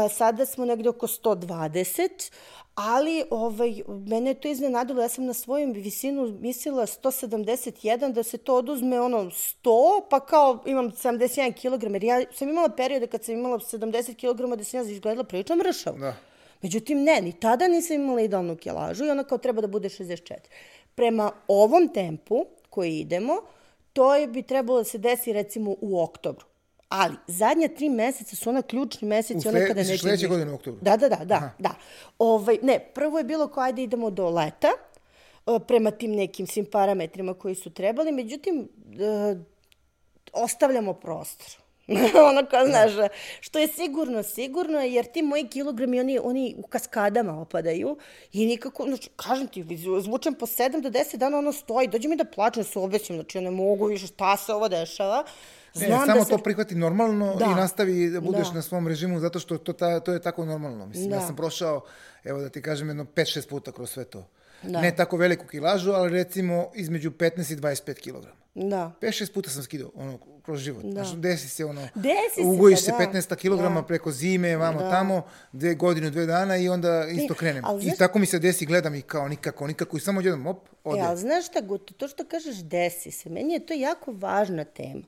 sada 0.10 0.46
smo 0.46 0.66
negde 0.66 0.90
oko 0.90 1.08
120, 1.08 2.32
ali 2.76 3.24
ovaj, 3.30 3.82
mene 3.88 4.30
je 4.30 4.34
to 4.34 4.48
iznenadilo, 4.48 5.02
ja 5.02 5.10
sam 5.10 5.26
na 5.26 5.34
svoju 5.34 5.74
visinu 5.74 6.38
mislila 6.42 6.86
171, 6.86 8.14
da 8.14 8.24
se 8.24 8.38
to 8.38 8.56
oduzme 8.56 9.02
ono 9.02 9.18
100, 9.18 10.02
pa 10.10 10.20
kao 10.20 10.64
imam 10.66 10.92
71 10.92 11.54
kg, 11.54 11.94
jer 11.94 12.04
ja 12.04 12.22
sam 12.34 12.50
imala 12.50 12.70
periode 12.70 13.08
kad 13.08 13.24
sam 13.24 13.36
imala 13.36 13.60
70 13.60 14.16
kg 14.16 14.58
da 14.58 14.64
sam 14.64 14.80
ja 14.80 14.92
izgledala 14.92 15.24
prilično 15.24 15.56
mršav. 15.56 15.98
Da. 16.00 16.16
Međutim, 16.62 17.04
ne, 17.04 17.22
ni 17.22 17.40
tada 17.40 17.68
nisam 17.68 17.96
imala 17.96 18.22
idealnu 18.22 18.56
kilažu 18.56 19.06
i 19.06 19.10
ona 19.10 19.24
kao 19.24 19.38
treba 19.38 19.62
da 19.62 19.68
bude 19.68 19.90
64. 19.90 20.36
Prema 20.96 21.32
ovom 21.48 21.88
tempu 21.94 22.46
koji 22.70 23.00
idemo, 23.00 23.34
to 23.94 24.16
je 24.16 24.28
bi 24.28 24.42
trebalo 24.42 24.78
da 24.78 24.84
se 24.84 24.98
desi 24.98 25.34
recimo 25.34 25.76
u 25.82 26.02
oktobru. 26.02 26.46
Ali, 26.96 27.16
zadnja 27.28 27.68
tri 27.68 27.90
meseca 27.90 28.36
su 28.36 28.50
ona 28.50 28.62
ključni 28.62 29.08
meseci, 29.08 29.48
ona 29.48 29.60
kada 29.68 29.82
neće... 29.82 29.94
U 29.94 29.98
sledeće 29.98 30.28
godine 30.28 30.52
u 30.52 30.56
oktobru? 30.56 30.82
Da, 30.82 30.98
da, 30.98 31.10
da, 31.10 31.26
da, 31.26 31.52
da. 31.60 31.76
Ovaj, 32.20 32.58
ne, 32.62 32.80
prvo 32.80 33.18
je 33.18 33.24
bilo 33.24 33.48
kao 33.48 33.64
ajde 33.64 33.84
idemo 33.84 34.10
do 34.10 34.30
leta, 34.30 34.68
prema 35.68 35.92
tim 35.92 36.12
nekim 36.12 36.48
svim 36.48 36.66
parametrima 36.66 37.34
koji 37.34 37.56
su 37.56 37.70
trebali, 37.70 38.12
međutim, 38.12 38.70
e, 39.00 39.36
ostavljamo 40.34 40.94
prostor. 40.94 41.48
ono 42.30 42.46
kao, 42.46 42.66
znaš, 42.66 42.92
što 43.42 43.60
je 43.60 43.68
sigurno, 43.68 44.24
sigurno, 44.24 44.80
jer 44.80 45.06
ti 45.06 45.22
moji 45.22 45.48
kilogrami, 45.48 46.00
oni, 46.00 46.20
oni 46.24 46.56
u 46.58 46.68
kaskadama 46.68 47.42
opadaju 47.42 47.98
i 48.34 48.46
nikako, 48.46 48.84
znači, 48.88 49.10
kažem 49.16 49.48
ti, 49.48 49.66
zvučem 50.02 50.34
po 50.34 50.46
7 50.46 50.82
do 50.82 50.90
10 50.90 51.18
dana, 51.18 51.38
ono 51.38 51.52
stoji, 51.52 51.88
dođe 51.88 52.08
mi 52.08 52.16
da 52.16 52.26
plačem, 52.26 52.64
se 52.64 52.80
obećam, 52.80 53.16
znači, 53.16 53.38
ja 53.38 53.42
ne 53.42 53.52
mogu 53.52 53.86
više, 53.86 54.08
šta 54.08 54.38
se 54.38 54.54
ovo 54.54 54.70
dešava. 54.70 55.24
Znam 55.74 56.00
ne, 56.00 56.06
samo 56.06 56.20
da 56.20 56.26
se... 56.26 56.30
to 56.30 56.38
prihvati 56.38 56.76
normalno 56.76 57.36
da. 57.36 57.46
i 57.46 57.50
nastavi 57.50 58.10
da 58.10 58.22
budeš 58.22 58.48
da. 58.48 58.54
na 58.54 58.62
svom 58.62 58.88
režimu, 58.88 59.20
zato 59.20 59.40
što 59.40 59.58
to, 59.58 59.74
ta, 59.74 60.00
to 60.00 60.14
je 60.14 60.22
tako 60.22 60.46
normalno. 60.46 60.86
Mislim, 60.86 61.10
da. 61.10 61.16
ja 61.16 61.22
sam 61.22 61.36
prošao, 61.36 61.82
evo 62.24 62.42
da 62.42 62.50
ti 62.50 62.62
kažem, 62.62 62.88
jedno 62.88 63.04
5-6 63.04 63.50
puta 63.50 63.72
kroz 63.72 63.92
sve 63.92 64.04
to. 64.04 64.28
Da. 64.64 64.82
Ne 64.82 64.96
tako 64.96 65.18
veliku 65.18 65.48
kilažu, 65.48 65.92
ali 65.92 66.10
recimo 66.10 66.72
između 66.76 67.12
15 67.12 67.54
i 67.54 67.56
25 67.56 67.94
kilograma. 67.94 68.44
Da. 68.56 68.92
5-6 69.02 69.34
puta 69.34 69.50
sam 69.50 69.64
skidao 69.64 69.92
ono, 69.96 70.20
kroz 70.46 70.60
život. 70.60 70.84
Da. 70.84 70.92
Znaš, 70.92 71.16
desi 71.16 71.50
se 71.50 71.66
ono, 71.66 71.82
desi 71.96 72.42
ugojiš 72.44 72.80
se, 72.80 72.92
pa, 72.92 72.98
se 72.98 73.34
15 73.34 73.36
kilograma 73.36 73.82
da. 73.82 73.88
preko 73.88 74.12
zime, 74.12 74.58
vamo 74.58 74.80
da. 74.80 74.90
tamo, 74.90 75.26
dve 75.52 75.76
godinu, 75.76 76.10
dve 76.10 76.26
dana 76.26 76.58
i 76.58 76.70
onda 76.70 77.08
isto 77.12 77.34
krenem. 77.34 77.64
I 77.82 77.84
znaš... 77.84 77.98
tako 77.98 78.20
mi 78.20 78.26
se 78.26 78.40
desi, 78.40 78.66
gledam 78.66 78.96
i 78.96 79.02
kao 79.02 79.28
nikako, 79.28 79.68
nikako 79.68 79.98
i 79.98 80.00
samo 80.00 80.22
jedan 80.22 80.48
op, 80.48 80.68
ode. 80.84 81.00
E, 81.00 81.04
ali 81.04 81.20
znaš 81.20 81.46
šta, 81.46 81.60
to 81.98 82.08
što 82.08 82.26
kažeš 82.26 82.56
desi 82.56 83.12
se, 83.12 83.30
meni 83.30 83.54
je 83.54 83.66
to 83.66 83.74
jako 83.74 84.12
važna 84.12 84.64
tema. 84.64 85.02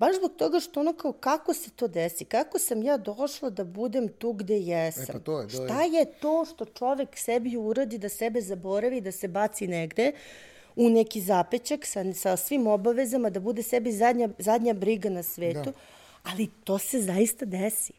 Baš 0.00 0.16
zbog 0.16 0.32
toga 0.36 0.60
što 0.60 0.80
ono 0.80 0.92
kao 0.92 1.12
kako 1.12 1.54
se 1.54 1.70
to 1.70 1.88
desi, 1.88 2.24
kako 2.24 2.58
sam 2.58 2.82
ja 2.82 2.96
došla 2.96 3.50
da 3.50 3.64
budem 3.64 4.08
tu 4.08 4.32
gde 4.32 4.58
jesam. 4.58 5.02
E 5.02 5.12
pa 5.12 5.18
to 5.18 5.40
je, 5.40 5.48
to 5.48 5.62
je. 5.62 5.68
Šta 5.68 5.82
je 5.82 6.04
to 6.04 6.44
što 6.44 6.64
čovek 6.64 7.08
sebi 7.18 7.56
uradi 7.56 7.98
da 7.98 8.08
sebe 8.08 8.40
zaboravi, 8.40 9.00
da 9.00 9.12
se 9.12 9.28
baci 9.28 9.66
negde 9.66 10.12
u 10.76 10.90
neki 10.90 11.20
zapećak 11.20 11.86
sa, 11.86 12.12
sa 12.14 12.36
svim 12.36 12.66
obavezama, 12.66 13.30
da 13.30 13.40
bude 13.40 13.62
sebi 13.62 13.92
zadnja, 13.92 14.28
zadnja 14.38 14.74
briga 14.74 15.10
na 15.10 15.22
svetu. 15.22 15.64
Da. 15.64 15.72
Ali 16.22 16.48
to 16.64 16.78
se 16.78 17.00
zaista 17.00 17.44
desi. 17.44 17.92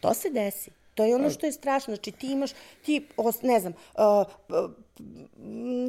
To 0.00 0.14
se 0.14 0.30
desi. 0.30 0.70
To 0.98 1.04
je 1.04 1.14
ono 1.14 1.30
što 1.30 1.46
je 1.46 1.52
strašno. 1.52 1.94
Znači, 1.94 2.12
ti 2.12 2.32
imaš, 2.32 2.50
ti, 2.84 3.06
ne 3.42 3.60
znam, 3.60 3.72
uh, 3.94 4.72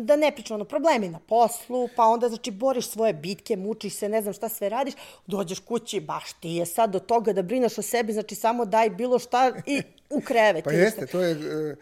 da 0.01 0.15
ne 0.15 0.31
pričam, 0.31 0.55
ono, 0.55 0.65
problemi 0.65 1.09
na 1.09 1.19
poslu, 1.19 1.89
pa 1.95 2.03
onda, 2.03 2.29
znači, 2.29 2.51
boriš 2.51 2.89
svoje 2.89 3.13
bitke, 3.13 3.57
mučiš 3.57 3.95
se, 3.95 4.09
ne 4.09 4.21
znam 4.21 4.33
šta 4.33 4.49
sve 4.49 4.69
radiš, 4.69 4.93
dođeš 5.27 5.59
kući, 5.59 5.99
baš 5.99 6.33
ti 6.33 6.49
je 6.49 6.65
sad 6.65 6.91
do 6.91 6.99
toga 6.99 7.33
da 7.33 7.41
brineš 7.41 7.77
o 7.77 7.81
sebi, 7.81 8.13
znači, 8.13 8.35
samo 8.35 8.65
daj 8.65 8.89
bilo 8.89 9.19
šta 9.19 9.53
i 9.65 9.81
u 10.09 10.21
krevet. 10.27 10.63
pa 10.63 10.71
jeste, 10.71 11.05
to 11.05 11.21
je, 11.21 11.35
uh, 11.35 11.77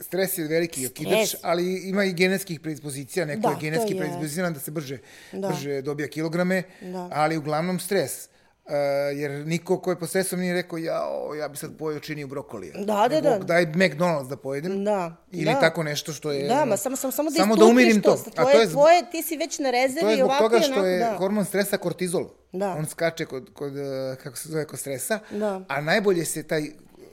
stres 0.00 0.38
je 0.38 0.48
veliki 0.48 0.86
okidač, 0.86 1.34
ali 1.42 1.88
ima 1.88 2.04
i 2.04 2.12
genetskih 2.12 2.60
predispozicija, 2.60 3.26
neko 3.26 3.40
da, 3.40 3.48
je 3.48 3.56
genetski 3.60 3.96
predispozicijan 3.96 4.54
da 4.54 4.60
se 4.60 4.70
brže, 4.70 4.98
da. 5.32 5.48
brže 5.48 5.82
dobija 5.82 6.08
kilograme, 6.08 6.62
da. 6.80 7.08
ali 7.12 7.36
uglavnom 7.36 7.80
stres. 7.80 8.28
Uh, 8.68 8.74
jer 9.18 9.30
niko 9.30 9.80
ko 9.80 9.90
je 9.90 9.98
po 9.98 10.06
stresom 10.06 10.40
nije 10.40 10.54
rekao 10.54 10.78
ja, 10.78 11.00
o, 11.10 11.34
ja 11.34 11.48
bi 11.48 11.56
sad 11.56 11.76
pojeo 11.78 12.00
čini 12.00 12.24
u 12.24 12.26
brokolija. 12.26 12.74
Da, 12.78 13.08
da, 13.08 13.20
da. 13.20 13.38
Daj 13.38 13.66
McDonald's 13.66 14.28
da 14.28 14.36
pojedem. 14.36 14.84
Da. 14.84 15.16
Ili 15.32 15.44
da. 15.44 15.60
tako 15.60 15.82
nešto 15.82 16.12
što 16.12 16.32
je... 16.32 16.48
Da, 16.48 16.64
ma 16.64 16.76
samo, 16.76 16.96
samo, 16.96 17.12
samo 17.12 17.30
da 17.30 17.36
samo 17.36 17.56
da 17.56 17.64
umirim 17.64 18.02
to. 18.02 18.10
to. 18.10 18.30
Tvoje, 18.30 18.48
A 18.48 18.52
to 18.52 18.60
je, 18.60 18.68
tvoje, 18.70 19.10
ti 19.10 19.22
si 19.22 19.36
već 19.36 19.58
na 19.58 19.70
rezervi 19.70 20.00
To 20.00 20.10
je 20.10 20.16
zbog 20.16 20.30
toga 20.38 20.60
što 20.60 20.84
je 20.84 20.98
da. 20.98 21.16
hormon 21.18 21.44
stresa 21.44 21.76
kortizol. 21.76 22.28
Da. 22.52 22.74
On 22.78 22.86
skače 22.86 23.24
kod, 23.26 23.50
kod, 23.54 23.76
eh, 23.76 24.16
kako 24.22 24.36
se 24.36 24.48
zove, 24.48 24.66
kod 24.66 24.78
stresa. 24.78 25.18
Da. 25.30 25.60
A 25.68 25.80
najbolje 25.80 26.24
se 26.24 26.42
taj 26.42 26.62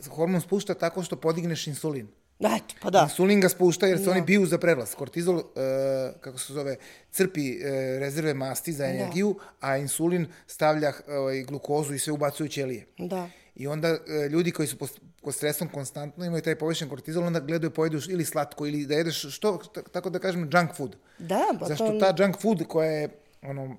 hormon 0.09 0.41
spušta 0.41 0.73
tako 0.73 1.03
što 1.03 1.15
podigneš 1.15 1.67
insulin. 1.67 2.07
Eto, 2.39 2.75
pa 2.81 2.89
da. 2.89 3.03
Insulin 3.03 3.41
ga 3.41 3.49
spušta 3.49 3.87
jer 3.87 3.97
se 3.97 4.05
da. 4.05 4.11
oni 4.11 4.21
biju 4.21 4.45
za 4.45 4.57
prevlast. 4.57 4.95
Kortizol, 4.95 5.35
uh, 5.35 5.43
kako 6.21 6.37
se 6.37 6.53
zove, 6.53 6.75
crpi 7.11 7.51
uh, 7.51 7.65
rezerve 7.99 8.33
masti 8.33 8.73
za 8.73 8.83
da. 8.83 8.89
energiju, 8.89 9.35
da. 9.39 9.67
a 9.67 9.77
insulin 9.77 10.27
stavlja 10.47 10.89
uh, 10.89 11.47
glukozu 11.47 11.93
i 11.93 11.99
sve 11.99 12.13
ubacuje 12.13 12.45
u 12.45 12.49
ćelije. 12.49 12.85
Da. 12.97 13.29
I 13.55 13.67
onda 13.67 13.91
uh, 13.91 14.31
ljudi 14.31 14.51
koji 14.51 14.67
su 14.67 14.77
pod 15.25 15.35
stresom 15.35 15.69
konstantno 15.69 16.25
imaju 16.25 16.41
taj 16.41 16.55
povišen 16.55 16.89
kortizol, 16.89 17.23
onda 17.23 17.39
gledaju 17.39 17.71
pojedu 17.71 17.99
ili 18.09 18.25
slatko 18.25 18.67
ili 18.67 18.85
da 18.85 18.95
jedeš 18.95 19.25
što, 19.35 19.57
tako 19.91 20.09
da 20.09 20.19
kažem, 20.19 20.49
junk 20.53 20.75
food. 20.77 20.95
Da, 21.19 21.41
pa 21.59 21.65
Zašto 21.65 21.87
to... 21.87 21.99
ta 21.99 22.23
junk 22.23 22.41
food 22.41 22.67
koja 22.67 22.91
je 22.91 23.09
ono, 23.41 23.75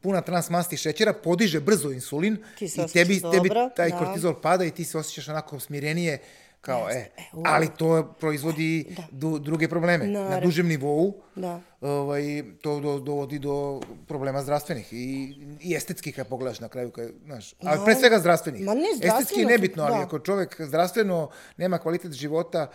puna 0.00 0.20
transmasti 0.20 0.76
šećera, 0.76 1.12
podiže 1.12 1.60
brzo 1.60 1.90
insulin 1.90 2.36
i 2.60 2.68
tebi, 2.92 3.20
tebi 3.32 3.50
taj 3.76 3.90
da. 3.90 3.98
kortizol 3.98 4.40
pada 4.40 4.64
i 4.64 4.70
ti 4.70 4.84
se 4.84 4.98
osjećaš 4.98 5.28
onako 5.28 5.60
smirenije, 5.60 6.18
Kao, 6.62 6.90
e, 6.90 6.94
e 6.94 7.10
ali 7.44 7.68
to 7.78 8.14
proizvodi 8.20 8.94
da. 8.96 9.02
du, 9.10 9.38
druge 9.38 9.68
probleme. 9.68 10.06
Naravno. 10.06 10.36
Na 10.36 10.40
dužem 10.40 10.66
nivou 10.66 11.14
da. 11.34 11.60
ovaj, 11.80 12.22
to 12.62 12.80
do, 12.80 12.98
dovodi 12.98 13.38
do 13.38 13.80
problema 14.08 14.42
zdravstvenih 14.42 14.92
i, 14.92 15.34
i 15.60 15.74
estetskih 15.74 16.14
kad 16.14 16.28
pogledaš 16.28 16.60
na 16.60 16.68
kraju. 16.68 16.90
Kad, 16.90 17.10
znaš, 17.24 17.54
ali 17.62 17.80
pre 17.84 17.94
svega 17.94 18.18
zdravstvenih. 18.18 18.62
Ma 18.62 18.74
ne, 18.74 18.80
zdravstveno. 18.96 19.18
Estetski 19.18 19.40
je 19.40 19.46
nebitno, 19.46 19.82
ali 19.82 19.96
da. 19.96 20.02
ako 20.02 20.18
čovek 20.18 20.60
zdravstveno 20.60 21.30
nema 21.56 21.78
kvalitet 21.78 22.12
života, 22.12 22.70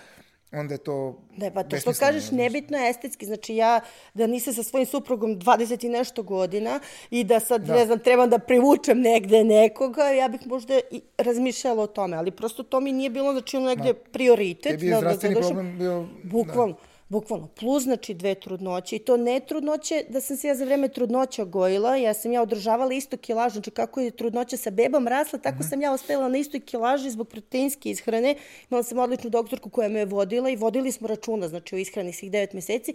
onda 0.51 0.73
je 0.73 0.77
to 0.77 1.21
Ne, 1.38 1.53
pa 1.53 1.63
to 1.63 1.77
što 1.77 1.93
kažeš 1.93 2.31
nebitno 2.31 2.77
je 2.77 2.89
estetski. 2.89 3.25
Znači 3.25 3.55
ja 3.55 3.79
da 4.13 4.27
nisam 4.27 4.53
sa 4.53 4.63
svojim 4.63 4.86
suprugom 4.88 5.39
20 5.39 5.86
i 5.86 5.89
nešto 5.89 6.23
godina 6.23 6.79
i 7.10 7.23
da 7.23 7.39
sad, 7.39 7.62
da. 7.62 7.73
ne 7.73 7.86
znam, 7.86 7.99
trebam 7.99 8.29
da 8.29 8.39
privučem 8.39 9.01
negde 9.01 9.43
nekoga, 9.43 10.03
ja 10.03 10.27
bih 10.27 10.47
možda 10.47 10.79
i 10.91 11.01
razmišljala 11.17 11.83
o 11.83 11.88
tome. 11.88 12.17
Ali 12.17 12.31
prosto 12.31 12.63
to 12.63 12.79
mi 12.79 12.91
nije 12.91 13.10
bilo, 13.10 13.31
znači, 13.31 13.60
negde 13.60 13.93
Ma, 13.93 13.99
prioritet. 14.12 14.71
Tebi 14.71 14.86
je 14.86 14.91
da, 14.93 14.99
zdravstveni 14.99 15.36
da, 15.36 15.41
da, 15.41 15.47
problem 15.47 15.77
bio... 15.77 16.07
Bukvalno. 16.23 16.73
Da. 16.73 16.96
Bukvalno, 17.10 17.48
plus 17.48 17.84
znači 17.84 18.13
dve 18.13 18.36
trudnoće 18.36 18.96
i 18.96 19.00
to 19.00 19.17
ne 19.17 19.39
trudnoće 19.39 20.04
da 20.10 20.22
sam 20.22 20.38
se 20.38 20.48
ja 20.48 20.56
za 20.56 20.65
vreme 20.65 20.88
trudnoća 20.88 21.46
gojila, 21.46 21.96
ja 21.96 22.13
sam 22.13 22.32
ja 22.32 22.41
održavala 22.41 22.93
isto 22.93 23.17
kilaž, 23.17 23.52
znači 23.52 23.72
kako 23.72 24.02
je 24.02 24.12
trudnoća 24.12 24.58
sa 24.58 24.70
bebom 24.70 25.08
rasla, 25.08 25.39
tako 25.39 25.56
mhm. 25.56 25.63
-huh. 25.63 25.70
sam 25.70 25.82
ja 25.82 25.93
ostajala 25.93 26.30
na 26.30 26.38
istoj 26.38 26.60
kilaži 26.60 27.10
zbog 27.10 27.28
proteinske 27.28 27.89
ishrane. 27.89 28.36
Imala 28.70 28.84
sam 28.84 29.00
odličnu 29.00 29.30
doktorku 29.30 29.70
koja 29.70 29.89
me 29.89 30.00
je 30.00 30.06
vodila 30.06 30.50
i 30.50 30.56
vodili 30.56 30.91
smo 30.91 31.08
računa, 31.08 31.48
znači 31.48 31.76
o 31.76 31.78
ishrani 31.78 32.13
svih 32.13 32.32
devet 32.32 32.54
meseci, 32.54 32.93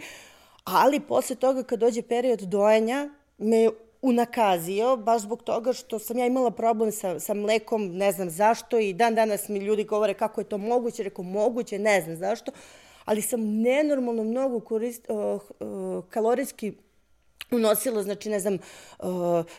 ali 0.64 1.00
posle 1.00 1.36
toga 1.36 1.62
kad 1.62 1.78
dođe 1.78 2.02
period 2.02 2.40
dojenja, 2.40 3.10
me 3.38 3.70
unakazio, 4.02 4.96
baš 4.96 5.22
zbog 5.22 5.42
toga 5.42 5.72
što 5.72 5.98
sam 5.98 6.18
ja 6.18 6.26
imala 6.26 6.50
problem 6.50 6.92
sa, 6.92 7.20
sa 7.20 7.34
mlekom, 7.34 7.96
ne 7.96 8.12
znam 8.12 8.30
zašto, 8.30 8.78
i 8.78 8.92
dan 8.92 9.14
danas 9.14 9.48
mi 9.48 9.58
ljudi 9.58 9.84
govore 9.84 10.14
kako 10.14 10.40
je 10.40 10.44
to 10.44 10.58
moguće, 10.58 11.02
rekao 11.02 11.24
moguće, 11.24 11.78
ne 11.78 12.00
znam 12.00 12.16
zašto, 12.16 12.52
ali 13.04 13.22
sam 13.22 13.40
nenormalno 13.40 14.24
mnogo 14.24 14.60
korist, 14.60 15.06
uh, 15.08 15.40
uh, 15.60 16.04
kalorijski 16.10 16.72
unosila, 17.50 18.02
znači, 18.02 18.28
ne 18.28 18.40
znam, 18.40 18.54
uh, 18.98 19.08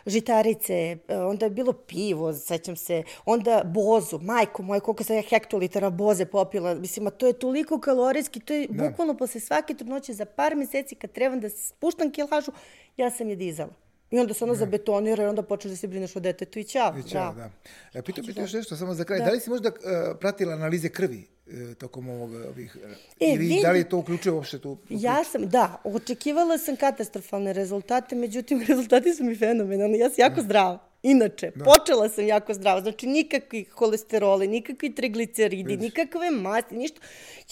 žitarice, 0.05 0.97
uh, 1.07 1.15
onda 1.29 1.45
je 1.45 1.49
bilo 1.49 1.73
pivo, 1.73 2.33
sećam 2.33 2.75
se, 2.75 3.03
onda 3.25 3.61
bozu, 3.65 4.19
majko 4.19 4.63
moja, 4.63 4.79
koliko 4.79 5.03
sam 5.03 5.15
ja 5.15 5.21
hektolitara 5.21 5.89
boze 5.89 6.25
popila, 6.25 6.73
mislim, 6.73 7.07
a 7.07 7.09
to 7.09 7.27
je 7.27 7.33
toliko 7.33 7.79
kalorijski, 7.79 8.39
to 8.39 8.53
je 8.53 8.67
da. 8.69 8.89
bukvalno 8.89 9.17
posle 9.17 9.41
svake 9.41 9.73
trudnoće 9.73 10.13
za 10.13 10.25
par 10.25 10.55
meseci 10.55 10.95
kad 10.95 11.11
trebam 11.11 11.39
da 11.39 11.49
spuštam 11.49 12.11
kilažu, 12.11 12.51
ja 12.97 13.09
sam 13.09 13.29
je 13.29 13.35
dizala. 13.35 13.82
I 14.13 14.19
onda 14.19 14.33
se 14.33 14.43
ono 14.43 14.55
zabetonira 14.55 15.23
i 15.23 15.27
onda 15.27 15.41
počneš 15.41 15.71
da 15.71 15.77
se 15.77 15.87
brineš 15.87 16.15
o 16.15 16.19
detetu 16.19 16.59
i 16.59 16.63
ćao. 16.63 16.93
I 16.99 17.09
ćao, 17.09 17.33
da. 17.33 17.49
E, 17.93 18.01
pitao 18.01 18.23
bih 18.23 18.35
te 18.35 18.41
još 18.41 18.53
nešto 18.53 18.75
samo 18.75 18.93
za 18.93 19.03
kraj. 19.03 19.19
Da, 19.19 19.25
da 19.25 19.31
li 19.31 19.39
si 19.39 19.49
možda 19.49 19.69
uh, 19.69 19.75
pratila 20.19 20.53
analize 20.53 20.89
krvi 20.89 21.27
uh, 21.47 21.73
tokom 21.73 22.09
ovog 22.09 22.33
ovih 22.33 22.77
e, 23.19 23.25
ili 23.25 23.37
vidi, 23.37 23.59
da 23.61 23.71
li 23.71 23.89
to 23.89 23.97
uključuje 23.97 24.33
uopšte 24.33 24.59
tu? 24.59 24.77
Ja 24.89 25.23
sam, 25.23 25.49
da, 25.49 25.81
očekivala 25.83 26.57
sam 26.57 26.75
katastrofalne 26.75 27.53
rezultate, 27.53 28.15
međutim 28.15 28.61
rezultati 28.69 29.13
su 29.13 29.23
mi 29.23 29.35
fenomenalni. 29.35 29.97
Ja 29.97 30.09
sam 30.09 30.15
jako 30.17 30.35
da. 30.35 30.41
zdrava. 30.41 30.79
Inače, 31.03 31.51
da. 31.55 31.65
počela 31.65 32.09
sam 32.09 32.27
jako 32.27 32.53
zdravo, 32.53 32.81
znači 32.81 33.07
nikakvi 33.07 33.63
holesteroli, 33.63 34.47
nikakvi 34.47 34.95
trigliceridi, 34.95 35.63
Vidiš. 35.63 35.83
nikakve 35.83 36.31
masti, 36.31 36.75
ništa. 36.75 37.01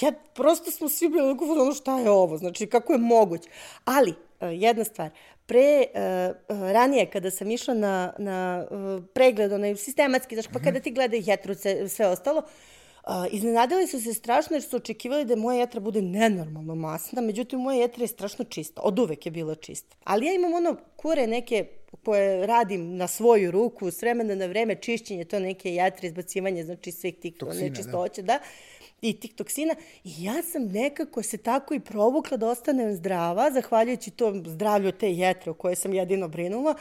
Ja, 0.01 0.11
prosto 0.35 0.71
smo 0.71 0.89
svi 0.89 1.09
bili 1.09 1.37
ono 1.61 1.73
šta 1.73 1.99
je 1.99 2.09
ovo, 2.09 2.37
znači 2.37 2.67
kako 2.67 2.93
je 2.93 2.99
moguće. 2.99 3.49
Ali, 3.85 4.13
e, 4.39 4.47
jedna 4.47 4.83
stvar, 4.83 5.09
pre, 5.51 5.85
uh, 5.93 6.71
ranije 6.71 7.05
kada 7.05 7.31
sam 7.31 7.51
išla 7.51 7.73
na, 7.73 8.13
na 8.17 8.67
uh, 8.71 9.03
pregled, 9.13 9.51
onaj 9.51 9.75
sistematski, 9.75 10.35
znači 10.35 10.49
pa 10.53 10.59
kada 10.59 10.79
ti 10.79 10.91
gledaju 10.91 11.23
jetruce, 11.25 11.89
sve 11.89 12.07
ostalo, 12.07 12.37
uh, 12.39 13.13
iznenadili 13.31 13.87
su 13.87 14.01
se 14.01 14.13
strašno 14.13 14.55
jer 14.55 14.63
su 14.63 14.75
očekivali 14.75 15.25
da 15.25 15.35
moja 15.35 15.59
jetra 15.59 15.79
bude 15.79 16.01
nenormalno 16.01 16.75
masna, 16.75 17.21
međutim 17.21 17.59
moja 17.59 17.81
jetra 17.81 18.03
je 18.03 18.07
strašno 18.07 18.45
čista, 18.45 18.81
od 18.81 18.99
uvek 18.99 19.25
je 19.25 19.31
bila 19.31 19.55
čista. 19.55 19.95
Ali 20.03 20.25
ja 20.25 20.33
imam 20.33 20.53
ono 20.53 20.75
kure 20.95 21.27
neke 21.27 21.65
koje 22.03 22.47
radim 22.47 22.95
na 22.95 23.07
svoju 23.07 23.51
ruku, 23.51 23.91
s 23.91 24.01
vremena 24.01 24.35
na 24.35 24.45
vreme 24.45 24.75
čišćenje, 24.75 25.25
to 25.25 25.39
neke 25.39 25.73
jetre, 25.73 26.07
izbacivanje, 26.07 26.63
znači 26.63 26.91
svih 26.91 27.15
tih 27.15 27.33
Toksina, 27.39 27.69
nečistoća, 27.69 28.21
da. 28.21 28.27
da 28.27 28.39
i 29.01 29.19
tih 29.19 29.33
toksina. 29.33 29.75
I 30.03 30.23
ja 30.23 30.43
sam 30.43 30.63
nekako 30.63 31.23
se 31.23 31.37
tako 31.37 31.73
i 31.73 31.79
provukla 31.79 32.37
da 32.37 32.49
ostanem 32.49 32.95
zdrava, 32.95 33.51
zahvaljujući 33.51 34.11
tom 34.11 34.43
zdravlju 34.47 34.91
te 34.91 35.11
jetre 35.11 35.51
o 35.51 35.53
kojoj 35.53 35.75
sam 35.75 35.93
jedino 35.93 36.27
brinula. 36.27 36.75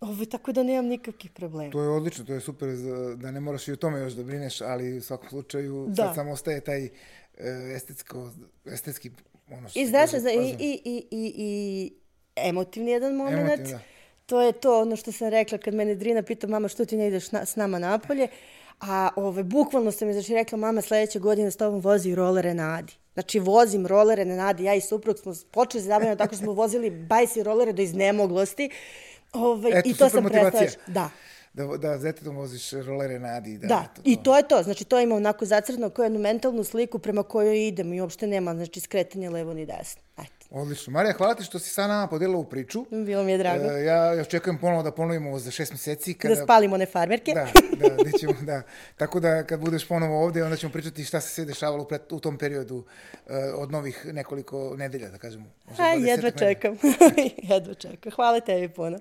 Ovo, 0.00 0.24
tako 0.24 0.52
da 0.52 0.62
nemam 0.62 0.86
nikakvih 0.86 1.30
problema. 1.30 1.72
To 1.72 1.82
je 1.82 1.88
odlično, 1.88 2.24
to 2.24 2.32
je 2.32 2.40
super 2.40 2.68
da 3.16 3.30
ne 3.30 3.40
moraš 3.40 3.68
i 3.68 3.72
o 3.72 3.76
tome 3.76 4.00
još 4.00 4.12
da 4.12 4.22
brineš, 4.22 4.60
ali 4.60 4.96
u 4.96 5.02
svakom 5.02 5.28
slučaju 5.28 5.86
da. 5.88 6.06
sad 6.06 6.14
samo 6.14 6.32
ostaje 6.32 6.60
taj 6.60 6.84
e, 6.84 6.90
estetsko, 7.76 8.30
estetski 8.64 9.10
ono 9.50 9.68
što 9.68 9.80
I 9.80 9.86
znaš, 9.86 10.10
zna, 10.10 10.32
i, 10.32 10.56
i, 10.58 10.80
i, 10.84 11.06
i, 11.10 11.32
i 11.36 11.92
emotivni 12.36 12.90
jedan 12.90 13.14
moment. 13.14 13.38
Emotivni, 13.38 13.72
da. 13.72 13.80
To 14.26 14.42
je 14.42 14.52
to 14.52 14.80
ono 14.80 14.96
što 14.96 15.12
sam 15.12 15.28
rekla 15.28 15.58
kad 15.58 15.74
mene 15.74 15.94
Drina 15.94 16.22
pita 16.22 16.46
mama 16.46 16.68
što 16.68 16.84
ti 16.84 16.96
ne 16.96 17.08
ideš 17.08 17.32
na, 17.32 17.44
s 17.44 17.56
nama 17.56 17.78
napolje. 17.78 18.28
A 18.80 19.08
ove, 19.16 19.42
bukvalno 19.42 19.92
sam 19.92 20.08
mi 20.08 20.14
znači 20.14 20.34
rekla, 20.34 20.58
mama 20.58 20.82
sledeće 20.82 21.18
godine 21.18 21.50
s 21.50 21.56
tobom 21.56 21.80
vozi 21.80 22.14
rolere 22.14 22.54
na 22.54 22.74
Adi. 22.74 22.92
Znači, 23.14 23.38
vozim 23.38 23.86
rolere 23.86 24.24
na 24.24 24.36
Nadi, 24.36 24.64
ja 24.64 24.74
i 24.74 24.80
suprug 24.80 25.18
smo 25.18 25.32
počeli 25.50 25.82
se 25.82 25.88
zabavljati 25.88 26.18
tako 26.18 26.36
smo 26.36 26.52
vozili 26.52 26.90
bajsi 26.90 27.42
rolere 27.42 27.72
do 27.72 27.82
iznemoglosti. 27.82 28.70
Ove, 29.32 29.70
Eto, 29.74 29.88
I 29.88 29.94
to 29.94 30.08
sam 30.08 30.24
prestala. 30.24 30.66
Da. 30.86 31.10
Da, 31.52 31.76
da 31.76 31.98
zetetom 31.98 32.36
voziš 32.36 32.72
rolere 32.72 33.18
na 33.18 33.28
Adi. 33.28 33.58
Da, 33.58 33.66
da 33.66 33.82
to, 33.94 34.02
to. 34.02 34.10
i 34.10 34.16
to 34.22 34.36
je 34.36 34.48
to. 34.48 34.62
Znači, 34.62 34.84
to 34.84 35.00
ima 35.00 35.14
onako 35.14 35.44
zacrtno 35.44 35.90
kao 35.90 36.02
jednu 36.02 36.18
mentalnu 36.18 36.64
sliku 36.64 36.98
prema 36.98 37.22
kojoj 37.22 37.66
idem 37.66 37.92
i 37.92 38.00
uopšte 38.00 38.26
nema, 38.26 38.54
znači, 38.54 38.80
skretanje 38.80 39.30
levo 39.30 39.54
ni 39.54 39.66
desno. 39.66 40.02
Odlično. 40.50 40.92
Marija, 40.92 41.12
hvala 41.12 41.34
ti 41.34 41.44
što 41.44 41.58
si 41.58 41.70
sa 41.70 41.86
nama 41.86 42.06
podelila 42.06 42.38
u 42.38 42.44
priču. 42.44 42.86
Bilo 42.90 43.22
mi 43.22 43.32
je 43.32 43.38
drago. 43.38 43.64
E, 43.64 43.84
ja 43.84 44.14
još 44.14 44.28
čekujem 44.28 44.58
ponovo 44.58 44.82
da 44.82 44.90
ponovimo 44.90 45.38
za 45.38 45.50
šest 45.50 45.72
meseci. 45.72 46.14
Kada... 46.14 46.34
Da 46.34 46.42
spalimo 46.42 46.74
one 46.74 46.86
farmerke. 46.86 47.32
Da, 47.34 47.46
da, 47.76 47.88
da, 48.04 48.18
ćemo, 48.18 48.32
da. 48.42 48.62
Tako 48.96 49.20
da 49.20 49.44
kad 49.44 49.60
budeš 49.60 49.88
ponovo 49.88 50.24
ovde, 50.24 50.44
onda 50.44 50.56
ćemo 50.56 50.72
pričati 50.72 51.04
šta 51.04 51.20
se 51.20 51.28
sve 51.28 51.44
dešavalo 51.44 51.82
u, 51.82 51.86
pred, 51.86 52.00
u 52.10 52.20
tom 52.20 52.38
periodu 52.38 52.76
uh, 52.76 53.32
od 53.54 53.70
novih 53.70 54.06
nekoliko 54.12 54.74
nedelja, 54.76 55.08
da 55.08 55.18
kažemo. 55.18 55.46
Možda 55.68 55.82
A, 55.82 55.92
jedva 55.92 56.30
čekam. 56.30 56.78
jedva 57.52 57.74
čekam. 57.74 58.12
Hvala 58.12 58.40
tebi 58.40 58.68
puno. 58.68 58.98